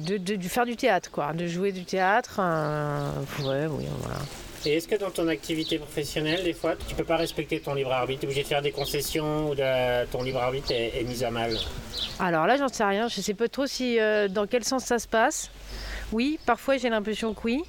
de- 0.00 0.18
de- 0.18 0.36
de 0.36 0.48
faire 0.48 0.66
du 0.66 0.76
théâtre, 0.76 1.10
quoi, 1.10 1.32
de 1.32 1.46
jouer 1.46 1.72
du 1.72 1.84
théâtre. 1.84 2.36
euh, 2.40 3.10
ouais, 3.44 3.66
oui, 3.70 3.84
voilà. 4.00 4.18
Et 4.66 4.78
est-ce 4.78 4.88
que 4.88 4.96
dans 4.96 5.10
ton 5.10 5.28
activité 5.28 5.78
professionnelle, 5.78 6.42
des 6.42 6.52
fois, 6.52 6.74
tu 6.88 6.96
peux 6.96 7.04
pas 7.04 7.16
respecter 7.16 7.60
ton 7.60 7.74
libre 7.74 7.92
arbitre, 7.92 8.20
tu 8.20 8.26
obligé 8.26 8.42
de 8.42 8.48
faire 8.48 8.62
des 8.62 8.72
concessions 8.72 9.50
ou 9.50 9.54
ton 10.10 10.22
libre 10.24 10.40
arbitre 10.42 10.72
est, 10.72 11.00
est 11.00 11.04
mis 11.04 11.22
à 11.22 11.30
mal? 11.30 11.56
Alors 12.18 12.48
là, 12.48 12.56
j'en 12.56 12.66
sais 12.66 12.82
rien. 12.82 13.06
Je 13.06 13.20
sais 13.20 13.34
pas 13.34 13.48
trop 13.48 13.66
si 13.66 14.00
euh, 14.00 14.26
dans 14.26 14.46
quel 14.46 14.64
sens 14.64 14.84
ça 14.84 14.98
se 14.98 15.06
passe. 15.06 15.50
Oui, 16.12 16.40
parfois 16.46 16.78
j'ai 16.78 16.88
l'impression 16.88 17.32
que 17.32 17.40
oui. 17.44 17.62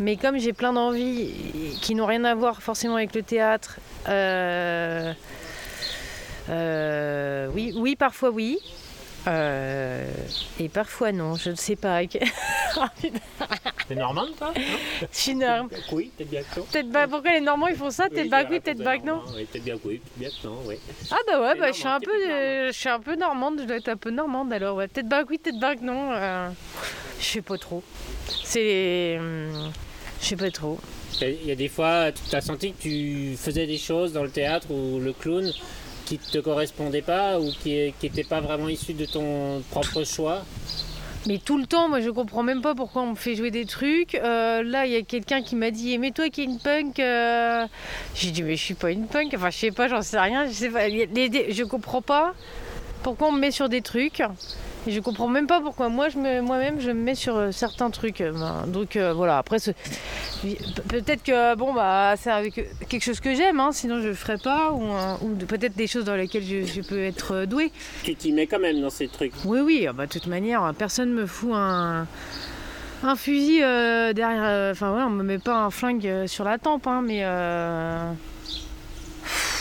Mais 0.00 0.16
comme 0.16 0.38
j'ai 0.38 0.52
plein 0.52 0.72
d'envies 0.72 1.32
qui 1.80 1.94
n'ont 1.94 2.06
rien 2.06 2.24
à 2.24 2.34
voir 2.34 2.60
forcément 2.60 2.96
avec 2.96 3.14
le 3.14 3.22
théâtre, 3.22 3.78
euh, 4.08 5.12
euh, 6.48 7.48
oui, 7.54 7.72
oui, 7.76 7.94
parfois 7.94 8.30
oui. 8.30 8.58
Euh, 9.26 10.10
et 10.58 10.68
parfois 10.68 11.12
non, 11.12 11.34
je 11.34 11.50
ne 11.50 11.54
sais 11.54 11.76
pas. 11.76 12.00
T'es 13.88 13.94
normande, 13.94 14.30
toi 14.38 14.52
Je 15.00 15.06
suis 15.10 15.34
norme. 15.34 15.68
Oui, 15.92 16.10
peut-être 16.16 16.30
bien 16.30 16.42
que 16.42 16.60
non. 16.60 16.66
Peut-être 16.72 16.92
pas 16.92 17.06
pourquoi 17.08 17.32
les 17.32 17.40
Normands 17.40 17.66
ils 17.68 17.76
font 17.76 17.90
ça, 17.90 18.08
peut-être 18.08 18.30
pas 18.30 18.44
que 18.44 18.52
oui, 18.52 18.60
peut-être 18.60 18.82
pas 18.82 18.98
que 18.98 19.04
non. 19.06 19.20
Oui, 19.34 19.44
peut-être 19.44 19.64
bien 19.64 19.76
que 19.76 19.88
oui, 19.88 19.98
peut-être 19.98 20.18
bien 20.18 20.28
que 20.30 20.46
non, 20.46 20.58
oui. 20.66 20.76
Ah 21.10 21.16
bah 21.26 21.40
ouais, 21.40 21.54
T'es 21.54 21.60
bah, 21.60 21.66
je 21.68 21.72
suis 21.76 21.86
un 21.86 21.90
normande, 21.98 22.04
peu, 22.04 22.30
euh, 22.32 22.66
je 22.68 22.78
suis 22.78 22.88
un 22.88 23.00
peu 23.00 23.16
normande, 23.16 23.58
je 23.60 23.64
dois 23.64 23.76
être 23.76 23.88
un 23.88 23.96
peu 23.96 24.10
normande 24.10 24.52
alors. 24.52 24.76
Ouais. 24.76 24.88
Peut-être 24.88 25.08
pas 25.08 25.24
que 25.24 25.30
oui, 25.30 25.38
peut-être 25.38 25.60
pas 25.60 25.76
que 25.76 25.82
non. 25.84 26.12
euh, 26.12 26.48
je 27.18 27.24
sais 27.24 27.42
pas 27.42 27.58
trop. 27.58 27.82
C'est, 28.44 29.16
hum, 29.18 29.70
je 30.20 30.26
sais 30.26 30.36
pas 30.36 30.50
trop. 30.50 30.78
Il 31.20 31.44
y 31.44 31.50
a 31.50 31.56
des 31.56 31.68
fois, 31.68 32.12
tu 32.12 32.34
as 32.34 32.40
senti 32.40 32.72
que 32.72 32.80
tu 32.80 33.36
faisais 33.36 33.66
des 33.66 33.76
choses 33.76 34.12
dans 34.12 34.22
le 34.22 34.30
théâtre 34.30 34.70
ou 34.70 34.98
le 35.00 35.12
clown 35.12 35.52
qui 36.18 36.18
te 36.18 36.38
correspondaient 36.38 37.02
pas 37.02 37.38
ou 37.38 37.50
qui 37.62 37.92
n'étaient 38.02 38.24
pas 38.24 38.40
vraiment 38.40 38.68
issues 38.68 38.94
de 38.94 39.04
ton 39.04 39.62
propre 39.70 40.02
choix 40.04 40.42
Mais 41.26 41.38
tout 41.38 41.56
le 41.56 41.66
temps, 41.66 41.88
moi 41.88 42.00
je 42.00 42.10
comprends 42.10 42.42
même 42.42 42.62
pas 42.62 42.74
pourquoi 42.74 43.02
on 43.02 43.10
me 43.10 43.14
fait 43.14 43.36
jouer 43.36 43.52
des 43.52 43.64
trucs. 43.64 44.16
Euh, 44.16 44.62
là, 44.64 44.86
il 44.86 44.92
y 44.92 44.96
a 44.96 45.02
quelqu'un 45.02 45.42
qui 45.42 45.54
m'a 45.54 45.70
dit 45.70 45.98
Mais 45.98 46.10
toi 46.10 46.28
qui 46.28 46.40
es 46.40 46.44
une 46.44 46.58
punk. 46.58 46.98
euh, 46.98 47.66
J'ai 48.14 48.32
dit 48.32 48.42
Mais 48.42 48.56
je 48.56 48.62
suis 48.64 48.74
pas 48.74 48.90
une 48.90 49.06
punk. 49.06 49.32
Enfin, 49.36 49.50
je 49.50 49.58
sais 49.58 49.70
pas, 49.70 49.86
j'en 49.86 50.02
sais 50.02 50.18
rien. 50.18 50.46
Je, 50.46 50.52
sais 50.52 50.70
pas. 50.70 50.88
Je 50.88 51.62
comprends 51.64 52.02
pas 52.02 52.34
pourquoi 53.04 53.28
on 53.28 53.32
me 53.32 53.40
met 53.40 53.52
sur 53.52 53.68
des 53.68 53.80
trucs. 53.80 54.22
Et 54.86 54.92
je 54.92 55.00
comprends 55.00 55.28
même 55.28 55.46
pas 55.46 55.60
pourquoi 55.60 55.90
moi 55.90 56.08
je 56.08 56.16
me- 56.16 56.40
moi-même 56.40 56.80
je 56.80 56.88
me 56.88 56.94
mets 57.02 57.14
sur 57.14 57.36
euh, 57.36 57.52
certains 57.52 57.90
trucs. 57.90 58.20
Euh, 58.22 58.32
ben, 58.32 58.64
Donc 58.66 58.96
euh, 58.96 59.12
voilà, 59.12 59.36
après 59.38 59.58
ce- 59.58 59.72
Pe- 60.42 60.80
peut-être 60.88 61.22
que 61.22 61.54
bon 61.54 61.74
bah 61.74 62.14
c'est 62.16 62.30
avec 62.30 62.54
quelque 62.88 63.02
chose 63.04 63.20
que 63.20 63.34
j'aime, 63.34 63.60
hein, 63.60 63.70
sinon 63.72 64.00
je 64.00 64.08
le 64.08 64.14
ferais 64.14 64.38
pas, 64.38 64.70
ou, 64.72 64.82
un- 64.84 65.18
ou 65.20 65.34
de- 65.34 65.44
peut-être 65.44 65.76
des 65.76 65.86
choses 65.86 66.04
dans 66.04 66.16
lesquelles 66.16 66.44
je, 66.44 66.64
je 66.64 66.80
peux 66.80 66.98
être 67.02 67.32
euh, 67.34 67.46
douée. 67.46 67.72
Tu 68.04 68.14
t'y 68.14 68.32
mets 68.32 68.46
quand 68.46 68.58
même 68.58 68.80
dans 68.80 68.88
ces 68.90 69.08
trucs. 69.08 69.32
Oui, 69.44 69.60
oui, 69.60 69.86
ah 69.86 69.92
bah, 69.92 70.06
de 70.06 70.12
toute 70.12 70.26
manière, 70.26 70.72
personne 70.78 71.12
me 71.12 71.26
fout 71.26 71.50
un, 71.52 72.06
un 73.02 73.16
fusil 73.16 73.62
euh, 73.62 74.14
derrière. 74.14 74.42
euh, 74.44 74.72
Enfin, 74.72 74.94
ouais, 74.96 75.02
on 75.02 75.10
me 75.10 75.22
met 75.22 75.38
pas 75.38 75.56
un 75.58 75.70
flingue 75.70 76.06
euh, 76.06 76.26
sur 76.26 76.44
la 76.44 76.56
tempe, 76.56 76.86
hein, 76.86 77.02
mais. 77.04 77.22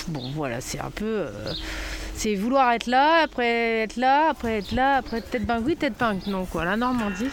Bon, 0.08 0.24
voilà, 0.34 0.62
c'est 0.62 0.80
un 0.80 0.90
peu. 0.92 1.26
C'est 2.22 2.36
vouloir 2.36 2.74
être 2.74 2.88
là, 2.88 3.22
après 3.24 3.84
être 3.84 3.96
là, 3.96 4.28
après 4.32 4.58
être 4.58 4.74
là, 4.74 4.98
après 4.98 5.22
peut-être 5.22 5.46
ben 5.46 5.64
oui, 5.66 5.78
peut-être 5.78 5.96
punk. 5.96 6.28
Donc 6.28 6.50
voilà, 6.52 6.76
Normandie. 6.76 7.30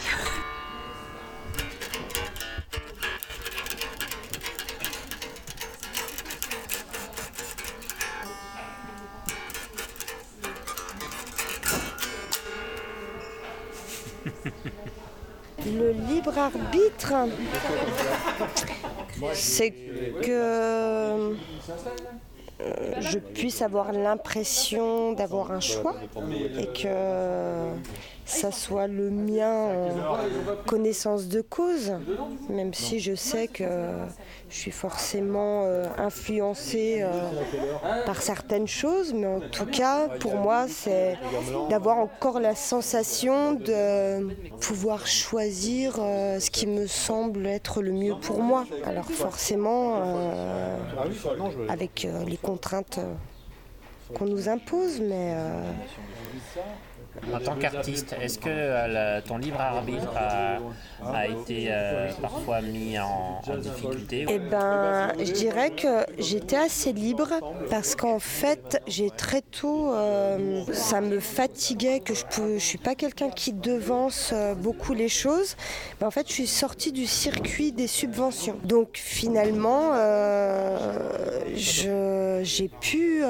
Le 15.66 15.90
libre 16.09 16.38
arbitre, 16.38 17.12
c'est 19.35 19.72
que 19.72 20.31
euh, 20.31 21.35
je 22.60 23.18
puisse 23.18 23.62
avoir 23.62 23.92
l'impression 23.92 25.12
d'avoir 25.12 25.52
un 25.52 25.60
choix 25.60 25.96
et 26.58 26.66
que 26.66 27.68
ça 28.26 28.50
soit 28.50 28.88
le 28.88 29.08
mien 29.08 29.68
en 29.70 30.64
connaissance 30.66 31.28
de 31.28 31.40
cause, 31.40 31.94
même 32.50 32.74
si 32.74 32.98
je 33.00 33.14
sais 33.14 33.46
que 33.46 33.64
je 34.48 34.56
suis 34.56 34.70
forcément 34.70 35.62
euh, 35.64 35.86
influencée 35.96 36.98
euh, 37.00 37.12
par 38.04 38.20
certaines 38.22 38.66
choses, 38.66 39.14
mais 39.14 39.26
en 39.26 39.40
tout 39.40 39.66
cas, 39.66 40.08
pour 40.20 40.34
moi, 40.36 40.66
c'est 40.68 41.16
d'avoir 41.70 41.98
encore 41.98 42.40
la 42.40 42.54
sensation 42.54 43.54
de 43.54 44.34
pouvoir 44.60 45.06
choisir 45.06 45.96
euh, 45.98 46.40
ce 46.40 46.50
qui 46.50 46.66
me 46.66 46.86
semble 46.86 47.46
être 47.46 47.80
le 47.80 47.92
mieux 47.92 48.14
pour 48.20 48.42
moi. 48.42 48.64
Alors 48.84 49.06
forcément, 49.10 50.02
euh, 50.04 50.76
avec 51.68 52.04
euh, 52.04 52.24
les 52.24 52.36
contraintes 52.36 52.98
euh, 52.98 53.14
qu'on 54.14 54.26
nous 54.26 54.48
impose, 54.48 55.00
mais 55.00 55.34
euh, 55.34 55.72
En 57.33 57.40
tant 57.40 57.57
qu'artiste, 57.57 58.14
est-ce 58.20 58.38
que 58.38 58.48
euh, 58.48 59.20
ton 59.20 59.38
libre 59.38 59.61
arbitre 59.61 60.12
a, 60.16 61.26
été 61.26 61.66
euh, 61.70 62.11
parfois 62.20 62.61
mis 62.61 62.98
en, 62.98 63.40
en 63.46 63.57
difficulté 63.57 64.26
Eh 64.29 64.38
ben, 64.38 65.12
je 65.18 65.33
dirais 65.33 65.70
que 65.70 66.05
j'étais 66.18 66.57
assez 66.57 66.92
libre 66.92 67.29
parce 67.70 67.96
qu'en 67.96 68.18
fait, 68.18 68.81
j'ai 68.87 69.11
très 69.11 69.42
tôt, 69.42 69.92
euh, 69.92 70.62
ça 70.72 71.00
me 71.00 71.20
fatiguait 71.20 72.00
que 72.00 72.14
je 72.14 72.24
ne 72.42 72.59
suis 72.59 72.79
pas 72.79 72.94
quelqu'un 72.94 73.31
qui 73.31 73.52
devance 73.52 74.33
beaucoup 74.59 74.94
les 74.94 75.09
choses. 75.09 75.57
En 76.02 76.11
fait, 76.11 76.29
je 76.29 76.33
suis 76.33 76.46
sortie 76.46 76.92
du 76.92 77.07
circuit 77.07 77.72
des 77.72 77.87
subventions. 77.88 78.57
Donc 78.64 78.90
finalement, 78.94 79.92
j'ai 81.55 82.68
pu, 82.81 83.22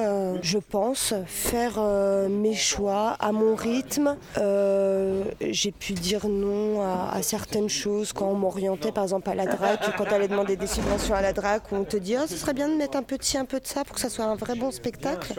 je 0.43 0.59
pense, 0.59 1.15
faire 1.27 1.81
mes 2.29 2.55
choix 2.55 3.17
à 3.21 3.33
mon 3.33 3.55
rythme. 3.55 3.76
Euh, 4.39 5.25
j'ai 5.41 5.73
pu 5.73 5.93
dire 5.93 6.27
non 6.29 6.83
à, 6.83 7.11
à 7.13 7.23
certaines 7.23 7.69
choses 7.69 8.13
quand 8.13 8.27
on 8.29 8.35
m'orientait 8.35 8.93
par 8.93 9.05
exemple 9.05 9.29
à 9.31 9.35
la 9.35 9.47
DRAC, 9.47 9.97
quand 9.97 10.05
on 10.11 10.13
allait 10.15 10.29
demander 10.29 10.57
des 10.57 10.67
subventions 10.67 11.15
à 11.15 11.21
la 11.23 11.33
DRAC, 11.33 11.71
où 11.73 11.77
on 11.77 11.85
te 11.85 11.97
dit 11.97 12.17
Ah, 12.17 12.27
ce 12.29 12.37
serait 12.37 12.55
bien 12.55 12.69
de 12.69 12.75
mettre 12.75 12.97
un 12.97 13.03
peu 13.03 13.17
de 13.19 13.23
ci, 13.23 13.39
un 13.39 13.45
peu 13.45 13.61
de 13.61 13.67
ça 13.67 13.85
pour 13.85 13.95
que 13.95 14.01
ça 14.01 14.09
soit 14.11 14.25
un 14.25 14.37
vrai 14.37 14.55
bon 14.55 14.71
spectacle. 14.71 15.33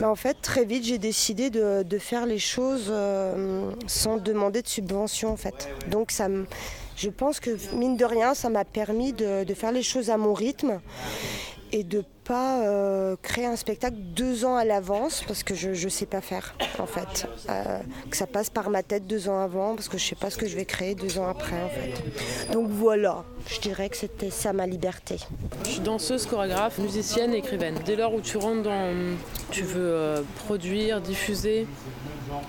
Mais 0.00 0.06
en 0.06 0.16
fait, 0.16 0.36
très 0.42 0.64
vite, 0.64 0.84
j'ai 0.84 0.98
décidé 0.98 1.50
de, 1.50 1.82
de 1.82 1.98
faire 1.98 2.26
les 2.26 2.38
choses 2.38 2.86
euh, 2.90 3.70
sans 3.86 4.16
demander 4.18 4.62
de 4.62 4.68
subvention 4.68 5.30
en 5.32 5.36
fait. 5.36 5.68
Donc 5.90 6.10
ça 6.10 6.28
me- 6.28 6.46
je 6.96 7.08
pense 7.08 7.40
que 7.40 7.50
mine 7.74 7.96
de 7.96 8.04
rien, 8.04 8.34
ça 8.34 8.48
m'a 8.50 8.64
permis 8.64 9.12
de, 9.12 9.44
de 9.44 9.54
faire 9.54 9.72
les 9.72 9.82
choses 9.82 10.10
à 10.10 10.16
mon 10.18 10.34
rythme 10.34 10.80
et 11.72 11.84
de 11.84 12.04
pas 12.24 12.60
euh, 12.60 13.16
créer 13.22 13.46
un 13.46 13.56
spectacle 13.56 13.96
deux 13.96 14.44
ans 14.44 14.56
à 14.56 14.64
l'avance 14.64 15.24
parce 15.26 15.42
que 15.42 15.54
je 15.54 15.70
ne 15.70 15.88
sais 15.90 16.06
pas 16.06 16.20
faire 16.20 16.54
en 16.78 16.86
fait. 16.86 17.26
Euh, 17.48 17.78
que 18.10 18.16
ça 18.16 18.26
passe 18.26 18.50
par 18.50 18.70
ma 18.70 18.82
tête 18.82 19.06
deux 19.06 19.28
ans 19.28 19.40
avant 19.40 19.74
parce 19.74 19.88
que 19.88 19.98
je 19.98 20.04
sais 20.06 20.14
pas 20.14 20.30
ce 20.30 20.36
que 20.36 20.46
je 20.46 20.54
vais 20.54 20.66
créer 20.66 20.94
deux 20.94 21.18
ans 21.18 21.26
après 21.26 21.60
en 21.62 21.68
fait. 21.68 22.52
Donc 22.52 22.68
voilà, 22.68 23.24
je 23.48 23.58
dirais 23.60 23.88
que 23.88 23.96
c'était 23.96 24.30
ça 24.30 24.52
ma 24.52 24.66
liberté. 24.66 25.16
Je 25.64 25.70
suis 25.70 25.80
danseuse, 25.80 26.26
chorégraphe, 26.26 26.78
musicienne, 26.78 27.32
écrivaine. 27.32 27.78
Dès 27.84 27.96
lors 27.96 28.14
où 28.14 28.20
tu 28.20 28.36
rentres 28.36 28.62
dans. 28.62 29.16
Tu 29.50 29.62
veux 29.62 29.80
euh, 29.80 30.22
produire, 30.44 31.00
diffuser, 31.00 31.66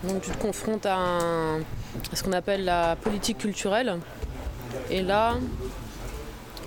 donc 0.03 0.21
tu 0.21 0.31
te 0.31 0.37
confrontes 0.37 0.85
à, 0.85 0.97
à 0.97 2.15
ce 2.15 2.23
qu'on 2.23 2.33
appelle 2.33 2.65
la 2.65 2.95
politique 2.95 3.39
culturelle. 3.39 3.99
Et 4.89 5.01
là, 5.01 5.35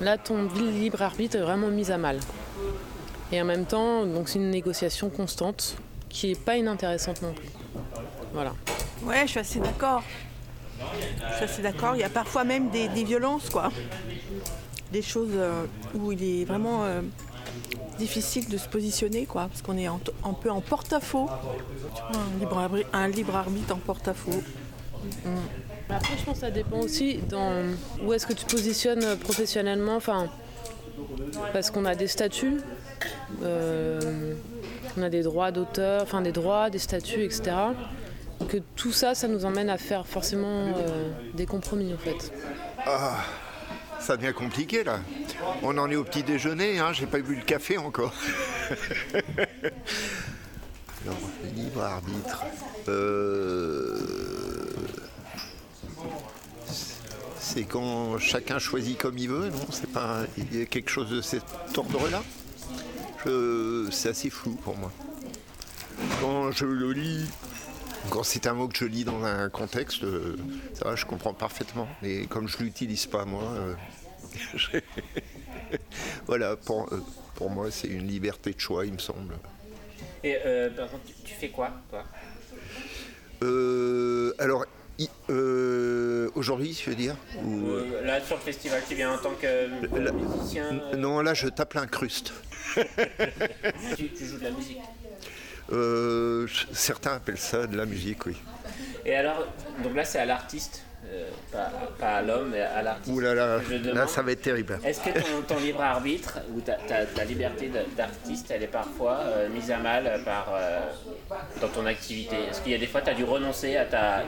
là 0.00 0.18
ton 0.18 0.48
libre 0.54 1.02
arbitre 1.02 1.36
est 1.36 1.40
vraiment 1.40 1.68
mis 1.68 1.90
à 1.90 1.98
mal. 1.98 2.18
Et 3.32 3.40
en 3.40 3.44
même 3.44 3.64
temps, 3.66 4.04
donc 4.06 4.28
c'est 4.28 4.38
une 4.38 4.50
négociation 4.50 5.10
constante 5.10 5.76
qui 6.08 6.30
est 6.30 6.40
pas 6.40 6.56
inintéressante 6.56 7.22
non 7.22 7.32
plus. 7.32 7.48
Voilà. 8.32 8.54
Ouais, 9.02 9.22
je 9.24 9.30
suis 9.32 9.40
assez 9.40 9.58
d'accord. 9.58 10.02
Je 11.30 11.34
suis 11.36 11.44
assez 11.44 11.62
d'accord. 11.62 11.94
Il 11.96 12.00
y 12.00 12.04
a 12.04 12.08
parfois 12.08 12.44
même 12.44 12.70
des, 12.70 12.88
des 12.88 13.04
violences, 13.04 13.50
quoi. 13.50 13.70
Des 14.92 15.02
choses 15.02 15.30
euh, 15.34 15.64
où 15.94 16.12
il 16.12 16.22
est 16.22 16.44
vraiment 16.44 16.84
euh, 16.84 17.00
difficile 17.98 18.48
de 18.48 18.56
se 18.56 18.68
positionner, 18.68 19.26
quoi. 19.26 19.48
Parce 19.48 19.62
qu'on 19.62 19.76
est 19.76 19.86
un 19.86 19.98
peu 20.40 20.50
en 20.50 20.60
porte-à-faux. 20.60 21.28
Un 22.12 22.38
libre, 22.38 22.58
arbi- 22.58 22.86
un 22.92 23.08
libre 23.08 23.34
arbitre 23.34 23.74
en 23.74 23.78
porte-à-faux. 23.78 24.42
Mais 25.24 25.94
Après, 25.94 26.16
je 26.18 26.24
pense 26.24 26.34
que 26.34 26.40
ça 26.40 26.50
dépend 26.50 26.78
aussi 26.78 27.16
dans 27.28 27.52
où 28.04 28.12
est-ce 28.12 28.26
que 28.26 28.32
tu 28.34 28.44
te 28.44 28.54
positionnes 28.54 29.16
professionnellement. 29.18 29.96
Enfin, 29.96 30.28
parce 31.52 31.70
qu'on 31.70 31.84
a 31.84 31.94
des 31.94 32.06
statuts, 32.06 32.60
euh, 33.42 34.34
on 34.96 35.02
a 35.02 35.08
des 35.08 35.22
droits 35.22 35.50
d'auteur, 35.50 36.02
enfin 36.02 36.22
des 36.22 36.32
droits, 36.32 36.70
des 36.70 36.78
statuts, 36.78 37.22
etc. 37.22 37.52
Que 38.48 38.58
tout 38.76 38.92
ça, 38.92 39.14
ça 39.14 39.28
nous 39.28 39.44
emmène 39.44 39.70
à 39.70 39.78
faire 39.78 40.06
forcément 40.06 40.66
euh, 40.76 41.10
des 41.34 41.46
compromis 41.46 41.92
en 41.94 41.98
fait. 41.98 42.32
Ah, 42.86 43.16
ça 43.98 44.16
devient 44.16 44.34
compliqué 44.34 44.84
là. 44.84 45.00
On 45.62 45.76
en 45.78 45.90
est 45.90 45.96
au 45.96 46.04
petit 46.04 46.22
déjeuner, 46.22 46.78
hein, 46.78 46.92
j'ai 46.92 47.06
pas 47.06 47.18
bu 47.18 47.34
le 47.34 47.42
café 47.42 47.78
encore. 47.78 48.14
Alors, 51.04 51.18
libre 51.54 51.82
arbitre. 51.82 52.44
Euh, 52.88 54.00
C'est 57.38 57.62
quand 57.64 58.18
chacun 58.18 58.58
choisit 58.58 58.98
comme 58.98 59.16
il 59.16 59.28
veut, 59.28 59.48
non? 59.48 59.66
C'est 59.70 59.90
pas 59.90 60.24
il 60.36 60.58
y 60.58 60.62
a 60.62 60.66
quelque 60.66 60.90
chose 60.90 61.08
de 61.08 61.20
cet 61.20 61.44
ordre-là? 61.76 62.22
C'est 63.90 64.08
assez 64.10 64.30
flou 64.30 64.54
pour 64.54 64.76
moi. 64.76 64.92
Quand 66.20 66.52
je 66.52 66.64
le 66.66 66.92
lis, 66.92 67.26
quand 68.10 68.22
c'est 68.22 68.46
un 68.46 68.54
mot 68.54 68.68
que 68.68 68.76
je 68.76 68.84
lis 68.84 69.04
dans 69.04 69.24
un 69.24 69.48
contexte, 69.48 70.04
euh, 70.04 70.36
ça 70.74 70.84
va, 70.88 70.96
je 70.96 71.04
comprends 71.06 71.34
parfaitement. 71.34 71.88
Mais 72.02 72.26
comme 72.26 72.48
je 72.48 72.58
l'utilise 72.58 73.06
pas 73.06 73.24
moi, 73.24 73.42
euh, 73.42 73.74
je- 74.54 74.78
voilà, 76.26 76.56
pour, 76.56 76.92
euh, 76.92 77.02
pour 77.34 77.50
moi 77.50 77.70
c'est 77.70 77.88
une 77.88 78.06
liberté 78.06 78.52
de 78.52 78.60
choix, 78.60 78.86
il 78.86 78.92
me 78.92 78.98
semble. 78.98 79.34
Et 80.22 80.36
euh, 80.44 80.70
par 80.70 80.88
contre, 80.90 81.04
tu, 81.24 81.34
fais 81.34 81.48
quoi, 81.48 81.70
toi? 81.90 82.04
Alors, 84.38 84.64
euh, 85.30 86.30
aujourd'hui, 86.34 86.78
je 86.80 86.90
veux 86.90 86.96
dire? 86.96 87.16
Ou, 87.44 87.66
Là, 88.04 88.20
sur 88.24 88.36
le 88.36 88.42
festival, 88.42 88.82
tu 88.88 88.94
viens 88.94 89.12
en 89.12 89.18
tant 89.18 89.32
que 89.40 89.68
là- 89.98 90.12
musicien 90.12 90.80
euh, 90.92 90.96
Non, 90.96 91.20
là 91.20 91.34
je 91.34 91.48
tape 91.48 91.74
l'incruste. 91.74 92.32
tu, 93.96 94.08
tu 94.08 94.26
joues 94.26 94.38
de 94.38 94.44
la 94.44 94.50
musique. 94.50 94.78
Euh, 95.72 96.46
certains 96.72 97.14
appellent 97.14 97.38
ça 97.38 97.66
de 97.66 97.76
la 97.76 97.86
musique, 97.86 98.26
oui. 98.26 98.36
Et 99.04 99.14
alors, 99.16 99.46
donc 99.82 99.94
là, 99.96 100.04
c'est 100.04 100.18
à 100.18 100.24
l'artiste 100.26 100.82
euh, 101.12 101.28
pas, 101.52 101.70
pas 101.98 102.16
à 102.16 102.22
l'homme, 102.22 102.50
mais 102.50 102.60
à 102.60 102.82
l'artiste. 102.82 103.14
Ouh 103.16 103.20
là 103.20 103.34
là, 103.34 103.60
Je 103.68 103.76
demande, 103.76 103.94
là 103.96 104.06
ça 104.08 104.22
va 104.22 104.32
être 104.32 104.42
terrible. 104.42 104.78
Est-ce 104.84 105.00
que 105.00 105.10
ton, 105.10 105.42
ton 105.54 105.60
libre 105.60 105.80
arbitre 105.80 106.38
ou 106.52 106.60
ta, 106.60 106.74
ta- 106.74 107.06
ta 107.06 107.24
liberté 107.24 107.70
d'artiste, 107.96 108.50
elle 108.50 108.64
est 108.64 108.68
parfois 108.68 109.20
euh, 109.24 109.48
mise 109.48 109.70
à 109.70 109.78
mal 109.78 110.20
par, 110.24 110.48
euh, 110.54 110.80
dans 111.60 111.68
ton 111.68 111.86
activité? 111.86 112.36
Est-ce 112.50 112.60
qu'il 112.60 112.72
y 112.72 112.74
a 112.74 112.78
des 112.78 112.88
fois 112.88 113.02
tu 113.02 113.10
as 113.10 113.14
dû 113.14 113.22
renoncer 113.24 113.76
à, 113.76 113.84
ta, 113.84 114.24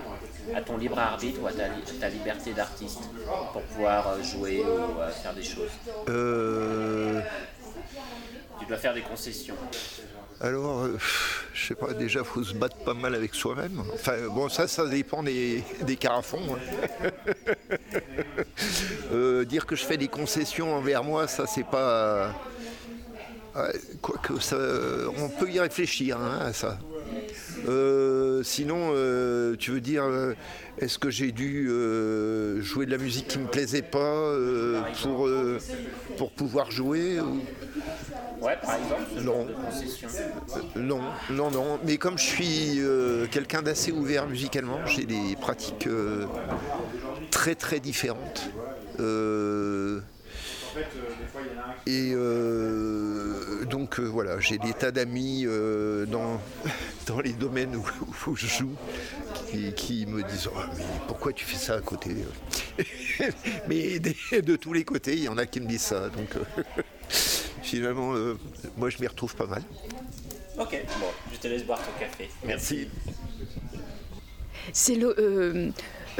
à 0.55 0.61
ton 0.65 0.77
libre 0.77 0.99
arbitre 1.01 1.41
ou 1.43 1.47
à 1.49 1.53
ta, 1.53 1.65
ta 2.01 2.09
liberté 2.09 2.53
d'artiste 2.53 3.01
pour 3.53 3.63
pouvoir 3.63 4.23
jouer 4.23 4.63
ou 4.65 5.01
faire 5.23 5.35
des 5.35 5.43
choses? 5.43 5.71
Euh, 8.69 8.75
dois 8.75 8.77
faire 8.79 8.95
des 8.95 9.01
concessions. 9.01 9.55
alors, 10.41 10.81
euh, 10.81 10.99
je 11.55 11.67
sais 11.69 11.75
pas, 11.75 11.95
déjà 11.95 12.23
faut 12.23 12.45
se 12.45 12.55
battre 12.55 12.77
pas 12.77 12.95
mal 12.95 13.15
avec 13.15 13.35
soi-même. 13.35 13.83
Enfin 13.95 14.15
bon, 14.31 14.49
ça, 14.49 14.69
ça 14.69 14.87
dépend 14.87 15.23
des, 15.23 15.65
carafons. 15.99 16.41
hein. 16.55 17.11
Euh, 19.11 19.47
dire 19.47 19.65
que 19.65 19.75
je 19.75 19.85
fais 19.85 19.97
des 19.97 20.09
concessions 20.09 20.75
envers 20.75 21.03
moi, 21.03 21.27
ça 21.27 21.47
c'est 21.47 21.65
pas. 21.65 22.35
Ouais, 23.57 23.73
Quoique 24.03 24.39
ça, 24.39 24.59
on 25.17 25.31
peut 25.31 25.51
y 25.51 25.59
réfléchir 25.59 26.19
hein, 26.19 26.39
à 26.43 26.53
ça. 26.53 26.79
Euh, 27.69 28.43
sinon, 28.43 28.91
euh, 28.95 29.57
tu 29.57 29.71
veux 29.73 29.81
dire, 29.81 30.05
euh, 30.05 30.35
est-ce 30.79 30.99
que 30.99 31.11
j'ai 31.11 31.33
dû 31.33 31.67
jouer 32.63 32.87
de 32.87 32.91
la 32.91 32.99
musique 32.99 33.29
qui 33.29 33.39
me 33.39 33.47
plaisait 33.47 33.83
pas 33.83 34.33
pour, 35.03 35.29
pour 36.17 36.31
pouvoir 36.33 36.71
jouer 36.71 37.21
ou- 37.21 37.41
Ouais, 38.41 38.57
par 38.63 38.77
exemple, 38.77 39.03
ce 39.17 39.21
Non. 39.25 39.47
de. 40.77 40.81
Non, 40.81 41.01
non, 41.31 41.51
non. 41.51 41.81
Mais 41.85 41.97
comme 41.97 42.17
je 42.19 42.23
suis 42.25 42.81
quelqu'un 43.33 43.63
d'assez 43.63 43.91
ouvert 43.91 44.29
musicalement, 44.29 44.87
j'ai 44.87 45.05
des 45.05 45.35
pratiques 45.41 45.89
très 47.33 47.57
très 47.57 47.81
différentes. 47.81 48.49
Et 51.87 52.13
donc 53.69 53.99
euh, 54.01 54.05
voilà, 54.05 54.41
j'ai 54.41 54.59
des 54.59 54.73
tas 54.73 54.91
d'amis 54.91 55.45
euh, 55.47 56.07
dans, 56.07 56.41
dans 57.07 57.21
les 57.21 57.33
domaines 57.33 57.77
où, 57.77 57.85
où 58.31 58.37
je 58.37 58.47
joue 58.47 58.73
qui, 59.51 59.73
qui 59.75 60.07
me 60.07 60.23
disent 60.23 60.49
Oh, 60.55 60.59
mais 60.77 60.85
pourquoi 61.07 61.33
tu 61.33 61.45
fais 61.45 61.57
ça 61.57 61.75
à 61.75 61.81
côté 61.81 62.11
Mais 63.69 63.99
de 63.99 64.57
tous 64.57 64.73
les 64.73 64.85
côtés, 64.85 65.15
il 65.15 65.25
y 65.25 65.29
en 65.29 65.39
a 65.39 65.47
qui 65.47 65.61
me 65.61 65.67
disent 65.67 65.83
ça. 65.83 66.09
Donc 66.09 66.37
euh, 66.37 66.63
finalement, 67.63 68.15
euh, 68.15 68.37
moi 68.77 68.91
je 68.91 68.99
m'y 69.01 69.07
retrouve 69.07 69.35
pas 69.35 69.47
mal. 69.47 69.63
Ok, 70.59 70.77
bon, 71.01 71.07
je 71.33 71.39
te 71.39 71.47
laisse 71.49 71.65
boire 71.65 71.79
ton 71.81 71.93
café. 72.01 72.29
Merci. 72.45 72.89
C'est 74.73 74.97
le. 74.97 75.15
Euh, 75.19 75.71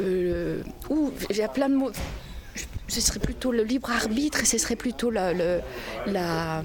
euh, 0.01 0.63
ouh, 0.89 1.11
j'ai 1.29 1.47
plein 1.49 1.69
de 1.69 1.75
mots. 1.75 1.91
Ce 2.87 3.01
serait 3.01 3.19
plutôt 3.19 3.51
le 3.51 3.63
libre 3.63 3.91
arbitre 3.91 4.41
et 4.41 4.45
ce 4.45 4.57
serait 4.57 4.75
plutôt 4.75 5.11
la, 5.11 5.33
le, 5.33 5.59
la- 6.07 6.63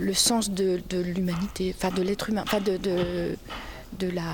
le 0.00 0.14
sens 0.14 0.50
de, 0.50 0.80
de 0.88 0.98
l'humanité, 1.00 1.74
enfin 1.76 1.90
de 1.94 2.02
l'être 2.02 2.30
humain, 2.30 2.42
enfin 2.44 2.60
de, 2.60 2.76
de, 2.76 3.36
de 3.98 4.08
la. 4.10 4.24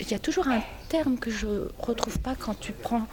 Il 0.00 0.10
y 0.10 0.14
a 0.14 0.18
toujours 0.18 0.48
un 0.48 0.60
terme 0.88 1.18
que 1.18 1.30
je 1.30 1.46
retrouve 1.78 2.18
pas 2.18 2.34
quand 2.34 2.58
tu 2.58 2.72
prends. 2.72 3.06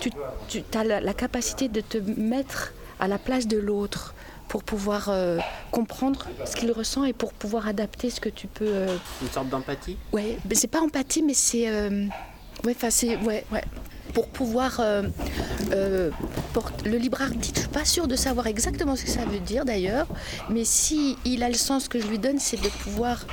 Tu, 0.00 0.10
tu 0.48 0.62
as 0.74 0.84
la, 0.84 1.00
la 1.00 1.14
capacité 1.14 1.68
de 1.68 1.80
te 1.80 1.98
mettre 1.98 2.72
à 3.00 3.08
la 3.08 3.18
place 3.18 3.46
de 3.46 3.58
l'autre 3.58 4.14
pour 4.48 4.62
pouvoir 4.64 5.08
euh, 5.10 5.40
comprendre 5.70 6.26
ce 6.44 6.56
qu'il 6.56 6.72
ressent 6.72 7.04
et 7.04 7.12
pour 7.12 7.32
pouvoir 7.32 7.68
adapter 7.68 8.10
ce 8.10 8.20
que 8.20 8.28
tu 8.30 8.46
peux. 8.46 8.64
euh, 8.66 8.96
Une 9.22 9.28
sorte 9.28 9.48
d'empathie? 9.48 9.96
Ouais, 10.12 10.38
mais 10.48 10.54
c'est 10.54 10.68
pas 10.68 10.80
empathie, 10.80 11.22
mais 11.22 11.34
c'est. 11.34 11.68
euh, 11.68 12.06
ouais, 12.64 12.74
enfin, 12.76 12.90
c'est. 12.90 13.16
Ouais, 13.16 13.44
ouais. 13.52 13.64
Pour 14.14 14.26
pouvoir. 14.28 14.80
euh, 14.80 15.02
euh, 15.72 16.10
port- 16.54 16.72
le 16.84 16.96
libre 16.96 17.20
arbitre, 17.20 17.54
je 17.56 17.60
suis 17.60 17.68
pas 17.68 17.84
sûre 17.84 18.08
de 18.08 18.16
savoir 18.16 18.46
exactement 18.46 18.96
ce 18.96 19.04
que 19.04 19.10
ça 19.10 19.24
veut 19.24 19.40
dire 19.40 19.64
d'ailleurs, 19.64 20.06
mais 20.48 20.64
si 20.64 21.16
il 21.24 21.42
a 21.42 21.48
le 21.48 21.54
sens 21.54 21.88
que 21.88 22.00
je 22.00 22.06
lui 22.06 22.18
donne, 22.18 22.38
c'est 22.38 22.60
de 22.60 22.68
pouvoir. 22.68 23.26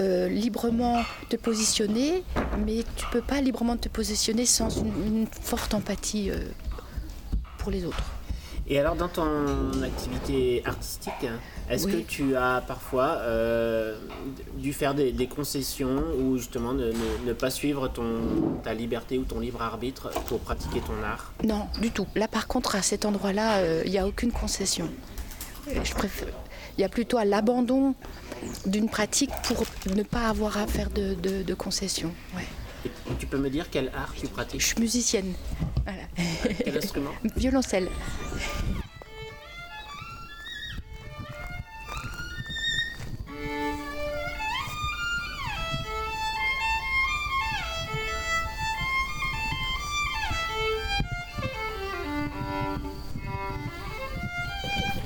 euh, 0.00 0.26
librement 0.26 1.02
te 1.28 1.36
positionner, 1.36 2.24
mais 2.64 2.82
tu 2.96 3.04
peux 3.12 3.20
pas 3.20 3.42
librement 3.42 3.76
te 3.76 3.90
positionner 3.90 4.46
sans 4.46 4.70
une, 4.70 5.26
forte 5.42 5.74
empathie 5.74 6.30
pour 7.58 7.70
les 7.70 7.84
autres. 7.84 8.02
Et 8.68 8.78
alors, 8.78 8.94
dans 8.94 9.08
ton 9.08 9.82
activité 9.82 10.62
artistique, 10.64 11.12
est-ce 11.68 11.86
Oui. 11.86 11.92
que 12.04 12.08
tu 12.08 12.36
as 12.36 12.62
parfois 12.66 13.16
euh, 13.20 13.98
dû 14.54 14.72
faire 14.72 14.94
des, 14.94 15.10
des 15.12 15.26
concessions 15.26 16.02
ou 16.20 16.38
justement 16.38 16.72
ne, 16.72 16.86
ne- 16.86 17.26
ne 17.26 17.32
pas 17.32 17.50
suivre 17.50 17.88
ton, 17.88 18.04
ta 18.62 18.72
liberté 18.72 19.18
ou 19.18 19.24
ton 19.24 19.40
libre 19.40 19.60
arbitre 19.62 20.10
pour 20.26 20.38
pratiquer 20.40 20.80
ton 20.80 21.02
art? 21.04 21.32
Non, 21.44 21.66
du 21.80 21.90
tout. 21.90 22.06
Là, 22.14 22.28
par 22.28 22.46
contre, 22.46 22.76
à 22.76 22.82
cet 22.82 23.04
endroit-là, 23.04 23.56
euh, 23.58 23.82
il 23.84 23.90
n'y 23.90 23.98
a 23.98 24.06
aucune 24.06 24.30
concession. 24.32 24.88
Euh, 25.68 25.80
Je 25.82 25.92
préfère. 25.94 26.28
Il 26.78 26.80
y 26.80 26.84
a 26.84 26.88
plutôt 26.88 27.18
à 27.18 27.24
l'abandon 27.24 27.94
d'une 28.64 28.88
pratique 28.88 29.30
pour 29.44 29.64
ne 29.94 30.02
pas 30.04 30.28
avoir 30.28 30.56
à 30.56 30.66
faire 30.66 30.88
de, 30.90 31.14
de- 31.14 31.42
de 31.42 31.54
concessions. 31.54 32.12
Ouais. 32.36 32.46
Et 32.84 32.90
tu 33.18 33.26
peux 33.26 33.38
me 33.38 33.50
dire 33.50 33.66
quel 33.70 33.90
art 33.94 34.12
tu 34.18 34.26
pratiques? 34.26 34.60
Je 34.60 34.66
suis 34.66 34.80
musicienne. 34.80 35.34
Voilà. 35.84 36.02
Quel 36.64 36.76
instrument? 36.76 37.10
Violoncelle. 37.36 37.88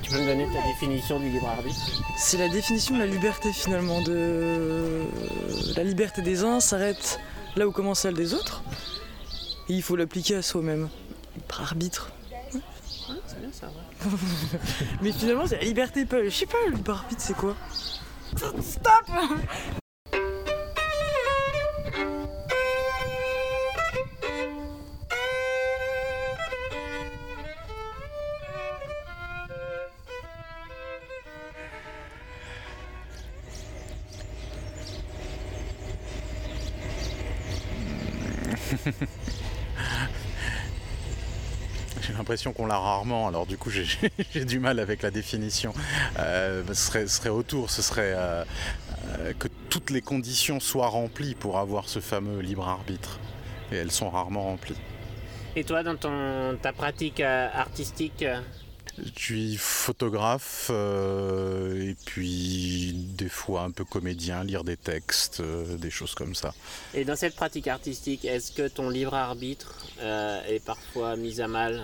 Tu 0.02 0.12
peux 0.12 0.20
me 0.20 0.26
donner 0.26 0.46
ta 0.46 0.62
définition 0.62 1.18
du 1.18 1.28
libre 1.28 1.48
arbitre? 1.48 2.02
C'est 2.16 2.38
la 2.38 2.48
définition 2.48 2.94
de 2.94 3.00
la 3.00 3.06
liberté 3.06 3.52
finalement. 3.52 4.00
De... 4.02 5.02
La 5.76 5.82
liberté 5.82 6.22
des 6.22 6.44
uns 6.44 6.60
s'arrête 6.60 7.18
là 7.56 7.66
où 7.66 7.72
commence 7.72 8.00
celle 8.00 8.14
des 8.14 8.34
autres. 8.34 8.62
Et 9.68 9.74
il 9.74 9.82
faut 9.82 9.96
l'appliquer 9.96 10.36
à 10.36 10.42
soi-même. 10.42 10.88
Par 11.48 11.62
arbitre. 11.62 12.10
C'est 12.50 13.40
bien 13.40 13.52
ça, 13.52 13.70
Mais 15.02 15.12
finalement, 15.12 15.46
c'est 15.46 15.58
la 15.58 15.64
liberté. 15.64 16.06
Je 16.10 16.30
sais 16.30 16.46
pas, 16.46 16.58
le 16.68 16.76
libre 16.76 16.92
arbitre, 16.92 17.20
c'est 17.20 17.36
quoi? 17.36 17.56
Stop 18.60 19.80
l'impression 42.36 42.52
qu'on 42.52 42.66
l'a 42.66 42.78
rarement, 42.78 43.28
alors 43.28 43.46
du 43.46 43.56
coup 43.56 43.70
j'ai 44.34 44.44
du 44.44 44.58
mal 44.58 44.78
avec 44.78 45.00
la 45.00 45.10
définition. 45.10 45.72
Euh, 46.18 46.62
ce, 46.68 46.74
serait, 46.74 47.06
ce 47.06 47.16
serait 47.16 47.30
autour, 47.30 47.70
ce 47.70 47.80
serait 47.80 48.12
euh, 48.14 48.44
euh, 49.18 49.32
que 49.38 49.48
toutes 49.70 49.88
les 49.88 50.02
conditions 50.02 50.60
soient 50.60 50.88
remplies 50.88 51.34
pour 51.34 51.58
avoir 51.58 51.88
ce 51.88 51.98
fameux 51.98 52.40
libre 52.40 52.68
arbitre. 52.68 53.18
Et 53.72 53.76
elles 53.76 53.90
sont 53.90 54.10
rarement 54.10 54.42
remplies. 54.42 54.76
Et 55.56 55.64
toi, 55.64 55.82
dans 55.82 55.96
ton, 55.96 56.58
ta 56.60 56.74
pratique 56.74 57.20
artistique, 57.20 58.22
Je 58.98 59.20
suis 59.20 59.56
photographe 59.56 60.70
euh, 60.70 61.90
et 61.90 61.96
puis 62.06 62.92
des 62.94 63.28
fois 63.28 63.62
un 63.62 63.70
peu 63.70 63.84
comédien, 63.84 64.42
lire 64.42 64.64
des 64.64 64.76
textes, 64.76 65.40
euh, 65.40 65.76
des 65.76 65.90
choses 65.90 66.14
comme 66.14 66.34
ça. 66.34 66.54
et 66.94 67.04
dans 67.04 67.16
cette 67.16 67.36
pratique 67.36 67.68
artistique, 67.68 68.24
est-ce 68.24 68.52
que 68.52 68.68
ton 68.68 68.88
libre 68.88 69.14
arbitre 69.14 69.86
euh, 70.00 70.40
est 70.48 70.64
parfois 70.64 71.16
mis 71.16 71.40
à 71.40 71.48
mal? 71.48 71.82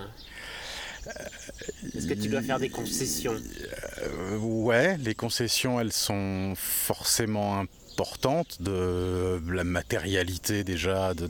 Est-ce 1.96 2.06
que 2.06 2.14
tu 2.14 2.28
dois 2.28 2.42
faire 2.42 2.58
des 2.58 2.68
concessions 2.68 3.34
Euh, 3.34 4.38
ouais, 4.38 4.96
les 4.98 5.14
concessions, 5.14 5.80
elles 5.80 5.92
sont 5.92 6.54
forcément 6.56 7.64
importantes 7.92 8.62
de 8.62 9.40
la 9.52 9.64
matérialité 9.64 10.64
déjà, 10.64 11.12
de, 11.14 11.26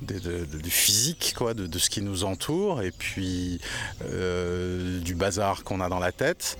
du 0.00 0.70
physique, 0.70 1.34
quoi, 1.36 1.54
de, 1.54 1.66
de 1.66 1.78
ce 1.78 1.90
qui 1.90 2.02
nous 2.02 2.24
entoure, 2.24 2.82
et 2.82 2.90
puis 2.90 3.60
euh, 4.04 5.00
du 5.00 5.14
bazar 5.14 5.62
qu'on 5.62 5.80
a 5.80 5.88
dans 5.88 6.00
la 6.00 6.12
tête. 6.12 6.58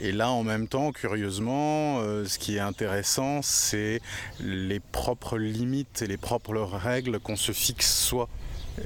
Et 0.00 0.12
là, 0.12 0.30
en 0.30 0.42
même 0.42 0.66
temps, 0.66 0.92
curieusement, 0.92 2.00
euh, 2.00 2.24
ce 2.24 2.38
qui 2.38 2.56
est 2.56 2.60
intéressant, 2.60 3.42
c'est 3.42 4.00
les 4.40 4.80
propres 4.80 5.36
limites 5.36 6.00
et 6.00 6.06
les 6.06 6.16
propres 6.16 6.58
règles 6.58 7.20
qu'on 7.20 7.36
se 7.36 7.52
fixe 7.52 7.92
soi. 7.92 8.28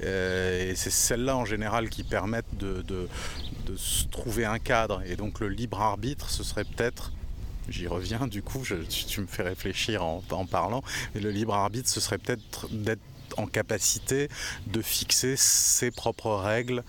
Euh, 0.03 0.71
et 0.71 0.75
c'est 0.75 0.91
celles-là 0.91 1.37
en 1.37 1.45
général 1.45 1.89
qui 1.89 2.05
permettent 2.05 2.57
de, 2.57 2.83
de- 2.83 3.09
de 3.67 3.77
se 3.77 4.05
trouver 4.07 4.45
un 4.45 4.59
cadre. 4.59 5.03
Et 5.07 5.17
donc 5.17 5.41
le 5.41 5.49
libre 5.49 5.81
arbitre, 5.81 6.31
ce 6.31 6.43
serait 6.43 6.65
peut-être, 6.65 7.13
j'y 7.69 7.87
reviens 7.87 8.27
du 8.27 8.43
coup, 8.43 8.65
je- 8.65 8.75
tu, 8.77 9.05
tu 9.05 9.21
me 9.21 9.27
fais 9.27 9.43
réfléchir 9.43 10.05
en, 10.05 10.23
en 10.31 10.47
parlant, 10.47 10.83
mais 11.15 11.21
le 11.21 11.31
libre 11.31 11.55
arbitre, 11.55 11.89
ce 11.89 12.01
serait 12.01 12.19
peut-être 12.19 12.69
d'être 12.73 13.01
en 13.37 13.47
capacité 13.47 14.29
de 14.67 14.83
fixer 14.83 15.35
ses 15.37 15.91
propres 15.91 16.35
règles 16.37 16.83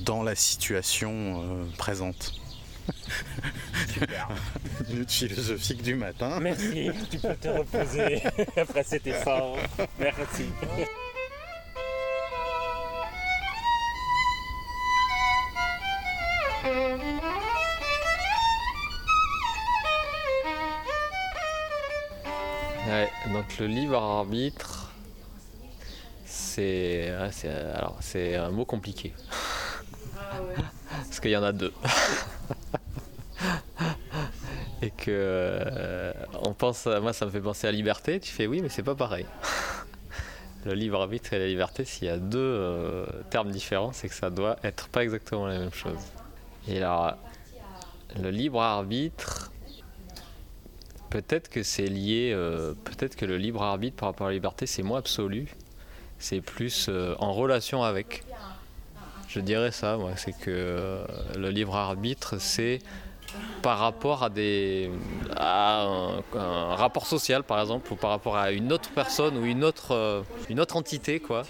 dans 0.00 0.22
la 0.22 0.34
situation 0.34 1.42
euh, 1.42 1.64
présente. 1.76 2.32
Minute 4.88 5.10
philosophique 5.10 5.82
du 5.82 5.94
matin. 5.94 6.38
Merci, 6.40 6.90
tu 7.10 7.18
peux 7.18 7.34
te 7.34 7.48
reposer 7.48 8.22
après 8.56 8.84
cet 8.84 9.06
effort. 9.06 9.56
Merci. 9.98 10.44
Donc 23.48 23.58
le 23.60 23.66
libre 23.66 23.96
arbitre, 23.96 24.92
c'est 26.24 27.10
alors 27.74 27.98
un 28.14 28.50
mot 28.50 28.64
compliqué. 28.64 29.14
Parce 30.90 31.20
qu'il 31.20 31.30
y 31.30 31.36
en 31.36 31.42
a 31.42 31.52
deux. 31.52 31.72
Et 34.82 34.90
que 34.90 35.06
euh, 35.08 36.12
on 36.42 36.52
pense, 36.52 36.86
moi 36.86 37.12
ça 37.12 37.26
me 37.26 37.30
fait 37.30 37.40
penser 37.40 37.66
à 37.66 37.72
liberté. 37.72 38.20
Tu 38.20 38.30
fais 38.32 38.46
oui, 38.46 38.60
mais 38.60 38.68
c'est 38.68 38.82
pas 38.82 38.94
pareil. 38.94 39.26
Le 40.66 40.74
libre 40.74 41.00
arbitre 41.00 41.32
et 41.32 41.38
la 41.38 41.46
liberté, 41.46 41.84
s'il 41.84 42.08
y 42.08 42.10
a 42.10 42.18
deux 42.18 42.38
euh, 42.38 43.06
termes 43.30 43.50
différents, 43.50 43.92
c'est 43.92 44.08
que 44.08 44.14
ça 44.14 44.28
doit 44.28 44.56
être 44.64 44.88
pas 44.88 45.04
exactement 45.04 45.46
la 45.46 45.58
même 45.58 45.72
chose. 45.72 46.00
Et 46.66 46.78
alors, 46.78 47.16
le 48.20 48.30
libre 48.30 48.60
arbitre, 48.60 49.52
Peut-être 51.10 51.48
que 51.48 51.62
c'est 51.62 51.86
lié, 51.86 52.32
euh, 52.34 52.74
peut-être 52.84 53.16
que 53.16 53.24
le 53.24 53.38
libre 53.38 53.62
arbitre 53.62 53.96
par 53.96 54.10
rapport 54.10 54.26
à 54.26 54.30
la 54.30 54.34
liberté, 54.34 54.66
c'est 54.66 54.82
moins 54.82 54.98
absolu, 54.98 55.48
c'est 56.18 56.42
plus 56.42 56.86
euh, 56.88 57.14
en 57.18 57.32
relation 57.32 57.82
avec. 57.82 58.24
Je 59.28 59.40
dirais 59.40 59.72
ça, 59.72 59.98
c'est 60.16 60.32
que 60.32 60.48
euh, 60.48 61.04
le 61.36 61.50
libre 61.50 61.76
arbitre, 61.76 62.38
c'est 62.38 62.80
par 63.62 63.78
rapport 63.78 64.22
à 64.22 64.30
des 64.30 64.90
à 65.36 65.82
un, 65.84 66.74
rapport 66.74 67.06
social 67.06 67.42
par 67.42 67.60
exemple 67.60 67.92
ou 67.92 67.96
par 67.96 68.08
rapport 68.08 68.38
à 68.38 68.52
une 68.52 68.72
autre 68.72 68.88
personne 68.94 69.36
ou 69.36 69.44
une 69.44 69.64
autre 69.64 70.24
une 70.48 70.60
autre 70.60 70.76
entité 70.76 71.20
quoi. 71.20 71.42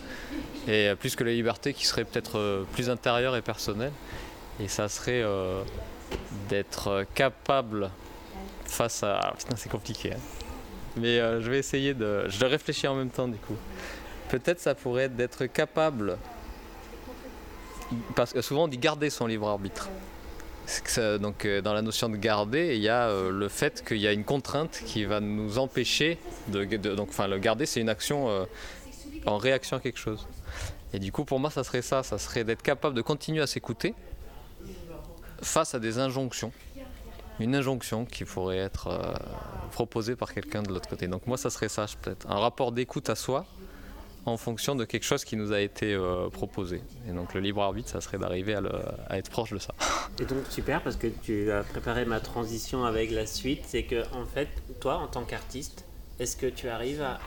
Et 0.66 0.92
plus 0.98 1.14
que 1.14 1.22
la 1.22 1.30
liberté 1.30 1.72
qui 1.72 1.86
serait 1.86 2.04
peut-être 2.04 2.64
plus 2.72 2.90
intérieure 2.90 3.36
et 3.36 3.42
personnelle. 3.42 3.92
Et 4.60 4.66
ça 4.66 4.88
serait 4.88 5.24
d'être 6.48 7.06
capable 7.14 7.90
face 8.68 9.02
à. 9.02 9.34
Putain, 9.38 9.56
c'est 9.56 9.68
compliqué. 9.70 10.12
hein. 10.12 10.18
Mais 10.96 11.18
euh, 11.18 11.40
je 11.40 11.50
vais 11.50 11.58
essayer 11.58 11.94
de. 11.94 12.28
Je 12.28 12.44
réfléchis 12.44 12.86
en 12.86 12.94
même 12.94 13.10
temps, 13.10 13.28
du 13.28 13.38
coup. 13.38 13.56
Peut-être 14.28 14.60
ça 14.60 14.74
pourrait 14.74 15.04
être 15.04 15.16
d'être 15.16 15.46
capable. 15.46 16.18
Parce 18.14 18.32
que 18.34 18.42
souvent 18.42 18.64
on 18.64 18.68
dit 18.68 18.76
garder 18.76 19.08
son 19.08 19.26
libre 19.26 19.48
arbitre. 19.48 19.88
Donc 21.20 21.46
euh, 21.46 21.62
dans 21.62 21.72
la 21.72 21.80
notion 21.80 22.10
de 22.10 22.16
garder, 22.16 22.76
il 22.76 22.82
y 22.82 22.90
a 22.90 23.08
euh, 23.08 23.30
le 23.30 23.48
fait 23.48 23.82
qu'il 23.86 23.96
y 23.96 24.06
a 24.06 24.12
une 24.12 24.24
contrainte 24.24 24.82
qui 24.84 25.06
va 25.06 25.20
nous 25.20 25.58
empêcher 25.58 26.18
de. 26.48 26.64
donc, 26.94 27.08
enfin, 27.08 27.26
le 27.26 27.38
garder, 27.38 27.64
c'est 27.64 27.80
une 27.80 27.88
action 27.88 28.46
en 29.24 29.38
réaction 29.38 29.78
à 29.78 29.80
quelque 29.80 29.98
chose. 29.98 30.26
Et 30.92 30.98
du 30.98 31.12
coup, 31.12 31.24
pour 31.24 31.38
moi, 31.40 31.50
ça 31.50 31.64
serait 31.64 31.82
ça. 31.82 32.02
Ça 32.02 32.18
serait 32.18 32.44
d'être 32.44 32.62
capable 32.62 32.94
de 32.94 33.02
continuer 33.02 33.40
à 33.40 33.46
s'écouter 33.46 33.94
face 35.40 35.74
à 35.74 35.78
des 35.78 35.98
injonctions 35.98 36.52
une 37.40 37.54
injonction 37.54 38.04
qui 38.04 38.24
pourrait 38.24 38.58
être 38.58 38.88
euh, 38.88 39.12
proposée 39.72 40.16
par 40.16 40.32
quelqu'un 40.32 40.62
de 40.62 40.68
l'autre 40.68 40.88
côté. 40.88 41.06
Donc 41.06 41.26
moi, 41.26 41.36
ça 41.36 41.50
serait 41.50 41.68
ça, 41.68 41.86
peut-être. 42.02 42.30
Un 42.30 42.38
rapport 42.38 42.72
d'écoute 42.72 43.10
à 43.10 43.14
soi 43.14 43.46
en 44.26 44.36
fonction 44.36 44.74
de 44.74 44.84
quelque 44.84 45.04
chose 45.04 45.24
qui 45.24 45.36
nous 45.36 45.52
a 45.52 45.60
été 45.60 45.94
euh, 45.94 46.28
proposé. 46.28 46.82
Et 47.08 47.12
donc 47.12 47.34
le 47.34 47.40
libre 47.40 47.62
arbitre, 47.62 47.88
ça 47.88 48.00
serait 48.00 48.18
d'arriver 48.18 48.54
à, 48.54 48.62
à 49.08 49.16
être 49.18 49.30
proche 49.30 49.52
de 49.52 49.58
ça. 49.58 49.74
Et 50.20 50.24
donc 50.24 50.44
super 50.50 50.82
parce 50.82 50.96
que 50.96 51.06
tu 51.06 51.50
as 51.50 51.62
préparé 51.62 52.04
ma 52.04 52.20
transition 52.20 52.84
avec 52.84 53.10
la 53.10 53.26
suite, 53.26 53.62
c'est 53.66 53.84
que 53.84 54.02
en 54.14 54.26
fait, 54.26 54.48
toi 54.80 54.96
en 54.96 55.06
tant 55.06 55.22
qu'artiste, 55.22 55.84
est-ce 56.18 56.36
que 56.36 56.46
tu 56.46 56.68
arrives 56.68 57.02
à, 57.02 57.18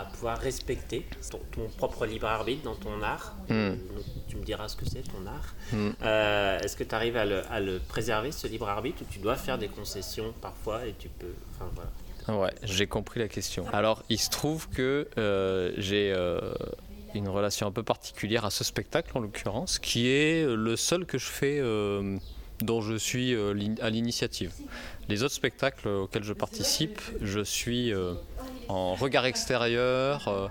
à 0.00 0.04
pouvoir 0.14 0.38
respecter 0.38 1.04
ton, 1.30 1.40
ton 1.52 1.68
propre 1.76 2.06
libre 2.06 2.26
arbitre 2.26 2.62
dans 2.62 2.74
ton 2.74 3.02
art 3.02 3.34
Mm. 3.48 3.70
Donc, 3.94 4.04
Tu 4.28 4.36
me 4.36 4.44
diras 4.44 4.68
ce 4.68 4.76
que 4.76 4.84
c'est 4.84 5.02
ton 5.02 5.26
art. 5.26 5.54
Mm. 5.72 5.90
Euh, 6.02 6.58
est-ce 6.60 6.76
que 6.76 6.84
tu 6.84 6.94
arrives 6.94 7.16
à 7.16 7.24
le, 7.24 7.42
à 7.50 7.60
le 7.60 7.78
préserver 7.78 8.32
ce 8.32 8.46
libre 8.46 8.68
arbitre 8.68 9.02
ou 9.02 9.06
tu 9.10 9.18
dois 9.18 9.36
faire 9.36 9.58
des 9.58 9.68
concessions 9.68 10.34
parfois 10.40 10.86
et 10.86 10.94
tu 10.98 11.08
peux, 11.08 11.34
enfin 11.54 11.70
voilà. 11.74 12.40
Ouais, 12.40 12.52
j'ai 12.62 12.86
compris 12.86 13.20
la 13.20 13.28
question. 13.28 13.64
Alors, 13.72 14.02
il 14.10 14.18
se 14.18 14.28
trouve 14.28 14.68
que 14.68 15.08
euh, 15.16 15.72
j'ai 15.78 16.12
euh, 16.14 16.52
une 17.14 17.28
relation 17.28 17.66
un 17.66 17.72
peu 17.72 17.82
particulière 17.82 18.44
à 18.44 18.50
ce 18.50 18.64
spectacle, 18.64 19.10
en 19.16 19.20
l'occurrence, 19.20 19.78
qui 19.78 20.08
est 20.08 20.44
le 20.46 20.76
seul 20.76 21.06
que 21.06 21.16
je 21.16 21.24
fais 21.24 21.58
euh, 21.58 22.18
dont 22.60 22.82
je 22.82 22.96
suis 22.96 23.34
à 23.80 23.88
l'initiative. 23.88 24.52
Les 25.08 25.22
autres 25.22 25.34
spectacles 25.34 25.88
auxquels 25.88 26.24
je 26.24 26.34
participe, 26.34 27.00
je 27.22 27.40
suis 27.40 27.94
en 28.68 28.94
regard 28.94 29.26
extérieur, 29.26 30.28
euh, 30.28 30.48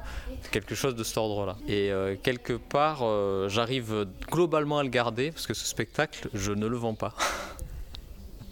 quelque 0.52 0.76
chose 0.76 0.96
de 0.96 1.04
cet 1.04 1.18
ordre-là. 1.18 1.56
Et 1.68 1.92
euh, 1.92 2.16
quelque 2.22 2.54
part, 2.54 3.00
euh, 3.04 3.48
j'arrive 3.48 4.08
globalement 4.30 4.80
à 4.80 4.84
le 4.84 4.90
garder, 4.90 5.32
parce 5.32 5.48
que 5.48 5.54
ce 5.54 5.66
spectacle, 5.66 6.28
je 6.34 6.52
ne 6.52 6.68
le 6.68 6.78
vends 6.78 6.96
pas. 6.96 7.14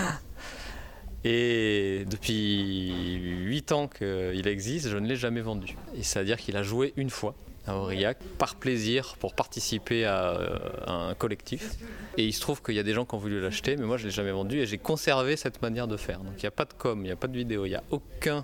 Et 1.23 2.03
depuis 2.09 3.15
8 3.19 3.71
ans 3.73 3.87
qu'il 3.87 4.47
existe, 4.47 4.89
je 4.89 4.97
ne 4.97 5.07
l'ai 5.07 5.15
jamais 5.15 5.41
vendu. 5.41 5.77
C'est-à-dire 6.01 6.37
qu'il 6.37 6.57
a 6.57 6.63
joué 6.63 6.93
une 6.95 7.11
fois 7.11 7.35
à 7.67 7.75
Aurillac 7.75 8.17
par 8.39 8.55
plaisir 8.55 9.15
pour 9.19 9.35
participer 9.35 10.03
à 10.05 10.39
un 10.87 11.13
collectif. 11.13 11.75
Et 12.17 12.25
il 12.25 12.33
se 12.33 12.41
trouve 12.41 12.63
qu'il 12.63 12.73
y 12.73 12.79
a 12.79 12.83
des 12.83 12.93
gens 12.93 13.05
qui 13.05 13.13
ont 13.13 13.19
voulu 13.19 13.39
l'acheter, 13.39 13.77
mais 13.77 13.85
moi 13.85 13.97
je 13.97 14.03
ne 14.03 14.07
l'ai 14.07 14.15
jamais 14.15 14.31
vendu 14.31 14.61
et 14.61 14.65
j'ai 14.65 14.79
conservé 14.79 15.37
cette 15.37 15.61
manière 15.61 15.87
de 15.87 15.95
faire. 15.95 16.21
Donc 16.21 16.33
il 16.37 16.41
n'y 16.41 16.47
a 16.47 16.51
pas 16.51 16.65
de 16.65 16.73
com, 16.73 16.99
il 17.01 17.03
n'y 17.03 17.11
a 17.11 17.15
pas 17.15 17.27
de 17.27 17.37
vidéo, 17.37 17.67
il 17.67 17.69
n'y 17.69 17.75
a 17.75 17.83
aucun 17.91 18.43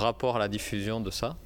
rapport 0.00 0.36
à 0.36 0.38
la 0.38 0.48
diffusion 0.48 1.00
de 1.00 1.10
ça. 1.10 1.36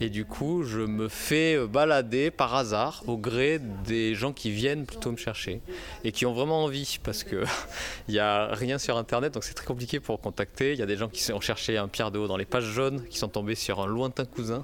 Et 0.00 0.10
du 0.10 0.24
coup, 0.24 0.62
je 0.64 0.80
me 0.80 1.08
fais 1.08 1.64
balader 1.66 2.30
par 2.30 2.54
hasard 2.54 3.02
au 3.06 3.16
gré 3.16 3.60
des 3.84 4.14
gens 4.14 4.32
qui 4.32 4.50
viennent 4.50 4.84
plutôt 4.84 5.12
me 5.12 5.16
chercher 5.16 5.60
et 6.04 6.12
qui 6.12 6.26
ont 6.26 6.34
vraiment 6.34 6.64
envie 6.64 6.98
parce 7.02 7.24
que 7.24 7.44
il 8.08 8.12
n'y 8.14 8.18
a 8.18 8.48
rien 8.52 8.78
sur 8.78 8.96
internet 8.96 9.34
donc 9.34 9.44
c'est 9.44 9.54
très 9.54 9.66
compliqué 9.66 10.00
pour 10.00 10.20
contacter. 10.20 10.72
Il 10.72 10.78
y 10.78 10.82
a 10.82 10.86
des 10.86 10.96
gens 10.96 11.08
qui 11.08 11.32
ont 11.32 11.40
cherché 11.40 11.78
un 11.78 11.88
Pierre 11.88 12.10
de 12.10 12.18
Haut 12.18 12.28
dans 12.28 12.36
les 12.36 12.44
pages 12.44 12.64
jaunes 12.64 13.04
qui 13.08 13.18
sont 13.18 13.28
tombés 13.28 13.54
sur 13.54 13.80
un 13.80 13.86
lointain 13.86 14.24
cousin 14.24 14.62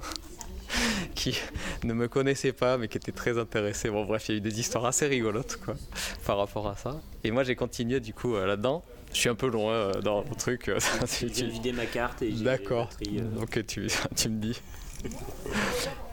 qui 1.15 1.37
ne 1.83 1.93
me 1.93 2.07
connaissait 2.07 2.53
pas 2.53 2.77
mais 2.77 2.87
qui 2.87 2.97
était 2.97 3.11
très 3.11 3.37
intéressé. 3.37 3.89
Bon 3.89 4.05
bref, 4.05 4.25
il 4.27 4.31
y 4.33 4.35
a 4.35 4.37
eu 4.37 4.41
des 4.41 4.59
histoires 4.59 4.85
assez 4.85 5.07
rigolotes 5.07 5.57
quoi 5.63 5.75
par 6.25 6.37
rapport 6.37 6.67
à 6.67 6.75
ça. 6.75 7.01
Et 7.23 7.31
moi 7.31 7.43
j'ai 7.43 7.55
continué 7.55 7.99
du 7.99 8.13
coup 8.13 8.35
euh, 8.35 8.45
là-dedans. 8.45 8.83
Je 9.13 9.19
suis 9.19 9.29
un 9.29 9.35
peu 9.35 9.47
loin 9.47 9.73
euh, 9.73 10.01
dans 10.01 10.21
le 10.27 10.35
truc. 10.35 10.69
euh, 10.69 10.79
viens 11.21 11.45
de 11.47 11.51
vider 11.51 11.71
ma 11.71 11.85
carte 11.85 12.21
et 12.21 12.31
j'ai 12.31 12.43
D'accord. 12.43 12.89
batterie, 12.99 13.19
euh. 13.19 13.41
Ok, 13.41 13.65
tu, 13.65 13.87
tu 14.15 14.29
me 14.29 14.39
dis. 14.39 14.59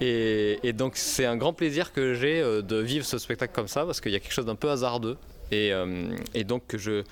Et, 0.01 0.59
et 0.63 0.73
donc 0.73 0.97
c'est 0.97 1.25
un 1.27 1.37
grand 1.37 1.53
plaisir 1.53 1.93
que 1.93 2.15
j'ai 2.15 2.41
euh, 2.41 2.63
de 2.63 2.77
vivre 2.77 3.05
ce 3.05 3.19
spectacle 3.19 3.55
comme 3.55 3.69
ça 3.69 3.85
parce 3.85 4.01
qu'il 4.01 4.13
y 4.13 4.17
a 4.17 4.21
quelque 4.21 4.33
chose 4.33 4.47
d'un 4.47 4.55
peu 4.55 4.71
hasardeux. 4.71 5.17
Et, 5.53 5.73
euh, 5.73 6.15
et 6.35 6.45
donc 6.45 6.67
que 6.67 6.79
je... 6.79 7.03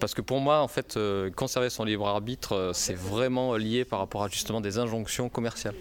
Parce 0.00 0.12
que 0.14 0.20
pour 0.20 0.40
moi, 0.40 0.60
en 0.60 0.66
fait, 0.68 0.96
euh, 0.96 1.30
conserver 1.30 1.70
son 1.70 1.84
libre 1.84 2.08
arbitre, 2.08 2.52
euh, 2.54 2.72
c'est 2.72 2.96
vraiment 2.96 3.54
lié 3.56 3.84
par 3.84 4.00
rapport 4.00 4.24
à 4.24 4.28
justement 4.28 4.60
des 4.60 4.78
injonctions 4.78 5.28
commerciales. 5.28 5.76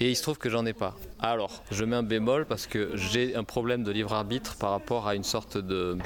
Et 0.00 0.08
il 0.08 0.16
se 0.16 0.22
trouve 0.22 0.38
que 0.38 0.48
j'en 0.48 0.64
ai 0.64 0.72
pas. 0.72 0.96
Alors, 1.20 1.62
je 1.70 1.84
mets 1.84 1.96
un 1.96 2.02
bémol 2.02 2.46
parce 2.46 2.66
que 2.66 2.92
j'ai 2.94 3.36
un 3.36 3.44
problème 3.44 3.84
de 3.84 3.90
libre 3.92 4.14
arbitre 4.14 4.56
par 4.56 4.70
rapport 4.70 5.06
à 5.06 5.14
une 5.14 5.24
sorte 5.24 5.58
de, 5.58 5.98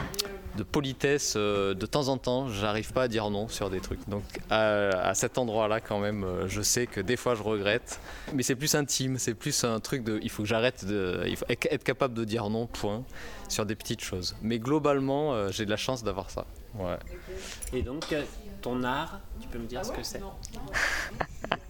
de 0.57 0.63
politesse. 0.63 1.35
euh, 1.37 1.75
de 1.75 1.87
temps 1.87 2.09
en 2.09 2.19
temps, 2.19 2.49
j'arrive 2.49 2.93
pas 2.93 3.03
à 3.05 3.09
dire 3.09 3.31
non 3.31 3.49
sur 3.49 3.71
des 3.71 3.81
trucs. 3.81 4.09
Donc, 4.09 4.23
à, 4.51 4.89
à 5.09 5.15
cet 5.15 5.39
endroit-là, 5.39 5.81
quand 5.81 5.99
même, 5.99 6.25
euh, 6.25 6.49
je 6.49 6.63
sais 6.63 6.87
que 6.87 7.01
des 7.01 7.17
fois 7.17 7.35
je 7.35 7.43
regrette. 7.43 8.01
Mais 8.33 8.43
c'est 8.43 8.55
plus 8.55 8.75
intime, 8.75 9.19
c'est 9.19 9.35
plus 9.35 9.65
un 9.65 9.81
truc 9.81 10.05
de. 10.05 10.19
Il 10.23 10.31
faut 10.31 10.43
que 10.43 10.49
j'arrête 10.49 10.85
de. 10.85 11.25
Il 11.27 11.37
faut 11.37 11.47
être 11.49 11.85
capable 11.85 12.15
de 12.15 12.25
dire 12.25 12.49
non, 12.51 12.67
point, 12.67 13.05
sur 13.49 13.67
des 13.67 13.75
petites 13.75 14.03
choses. 14.03 14.37
Mais 14.43 14.59
globalement, 14.59 15.35
euh, 15.35 15.51
j'ai 15.51 15.65
de 15.65 15.71
la 15.71 15.77
chance 15.77 16.05
d'avoir 16.05 16.31
ça. 16.31 16.47
Ouais. 16.75 16.99
Et 17.73 17.83
donc 17.83 18.15
ton 18.63 18.83
art, 18.83 19.21
tu 19.41 19.47
peux 19.49 19.59
me 19.59 19.67
dire 19.67 19.85
ce 19.85 19.93
que 19.93 20.03
c'est? 20.03 20.21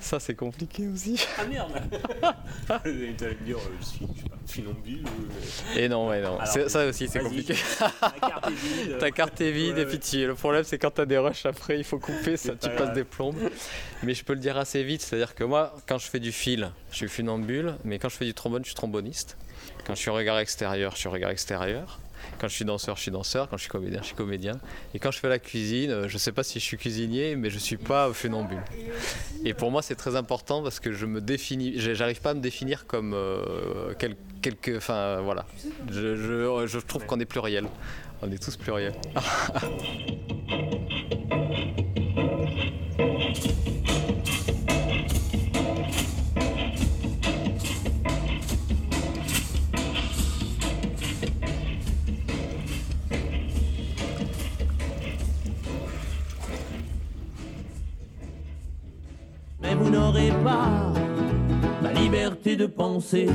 Ça, 0.00 0.20
c'est 0.20 0.34
compliqué 0.34 0.86
aussi. 0.86 1.18
Ah 1.38 1.44
merde 1.46 1.72
Tu 2.66 2.72
allais 2.72 2.92
me 2.92 3.44
dire, 3.44 3.56
euh, 3.56 3.60
je 3.80 3.84
suis, 3.86 4.06
je 4.16 4.22
sais 4.22 4.28
pas, 4.28 4.36
funambule 4.46 5.02
ou... 5.06 5.78
Et 5.78 5.88
non, 5.88 6.08
ouais, 6.08 6.20
non. 6.20 6.38
Alors, 6.38 6.68
ça 6.70 6.86
aussi, 6.86 7.08
c'est 7.08 7.20
compliqué. 7.20 7.54
Ta 8.00 8.10
carte 8.10 8.46
est 8.48 8.84
vide. 8.84 8.98
Ta 8.98 9.10
carte 9.10 9.40
est 9.40 9.50
vide 9.50 9.74
Ouais, 9.76 9.80
et 9.80 9.84
ouais. 9.86 9.90
puis 9.90 9.98
tu- 9.98 10.26
le 10.26 10.34
problème 10.34 10.62
c'est 10.64 10.78
quand 10.78 10.90
t'as 10.90 11.06
des 11.06 11.16
rushs 11.16 11.46
après, 11.46 11.78
il 11.78 11.84
faut 11.84 11.98
couper, 11.98 12.36
ça, 12.36 12.52
tu 12.52 12.68
pas 12.68 12.76
passes 12.76 12.92
des 12.92 13.04
plombes. 13.04 13.36
Mais 14.02 14.12
je 14.12 14.22
peux 14.24 14.34
le 14.34 14.40
dire 14.40 14.58
assez 14.58 14.84
vite, 14.84 15.00
c'est-à-dire 15.00 15.34
que 15.34 15.44
moi, 15.44 15.74
quand 15.88 15.96
je 15.96 16.06
fais 16.08 16.20
du 16.20 16.32
fil, 16.32 16.70
je 16.90 16.96
suis 16.96 17.08
funambule, 17.08 17.74
mais 17.84 17.98
quand 17.98 18.10
je 18.10 18.16
fais 18.16 18.26
du 18.26 18.34
trombone, 18.34 18.62
je 18.62 18.68
suis 18.68 18.76
tromboniste. 18.76 19.38
Quand 19.86 19.94
je 19.94 20.00
suis 20.00 20.10
au 20.10 20.14
regard 20.14 20.38
extérieur, 20.38 20.92
je 20.92 20.98
suis 20.98 21.08
au 21.08 21.12
regard 21.12 21.30
extérieur. 21.30 21.98
Quand 22.38 22.48
je 22.48 22.54
suis 22.54 22.64
danseur, 22.64 22.96
je 22.96 23.02
suis 23.02 23.10
danseur. 23.10 23.48
Quand 23.48 23.56
je 23.56 23.62
suis 23.62 23.70
comédien, 23.70 24.00
je 24.00 24.06
suis 24.06 24.14
comédien. 24.14 24.58
Et 24.94 24.98
quand 24.98 25.10
je 25.10 25.18
fais 25.18 25.28
la 25.28 25.38
cuisine, 25.38 25.90
euh, 25.90 26.08
je 26.08 26.18
sais 26.18 26.32
pas 26.32 26.42
si 26.42 26.58
je 26.60 26.64
suis 26.64 26.76
cuisinier, 26.76 27.36
mais 27.36 27.50
je 27.50 27.58
suis 27.58 27.76
pas 27.76 28.12
funambule. 28.12 28.62
Et 29.44 29.54
pour 29.54 29.70
moi, 29.70 29.82
c'est 29.82 29.94
très 29.94 30.16
important 30.16 30.62
parce 30.62 30.80
que 30.80 30.92
je 30.92 31.06
me 31.06 31.20
définis, 31.20 31.74
j'arrive 31.76 32.20
pas 32.20 32.30
à 32.30 32.34
me 32.34 32.40
définir 32.40 32.86
comme 32.86 33.12
euh, 33.14 33.92
quel- 33.98 34.16
quelque, 34.42 34.76
enfin 34.76 35.20
voilà. 35.22 35.46
Je, 35.90 36.16
je- 36.16 36.66
je 36.66 36.78
trouve 36.78 37.06
qu'on 37.06 37.20
est 37.20 37.24
pluriel. 37.26 37.66
On 38.22 38.30
est 38.30 38.42
tous 38.42 38.56
pluriels. 38.56 38.94
N'aurez 60.14 60.30
pas 60.44 60.92
ma 61.82 61.92
liberté 61.92 62.54
de 62.54 62.66
penser. 62.66 63.28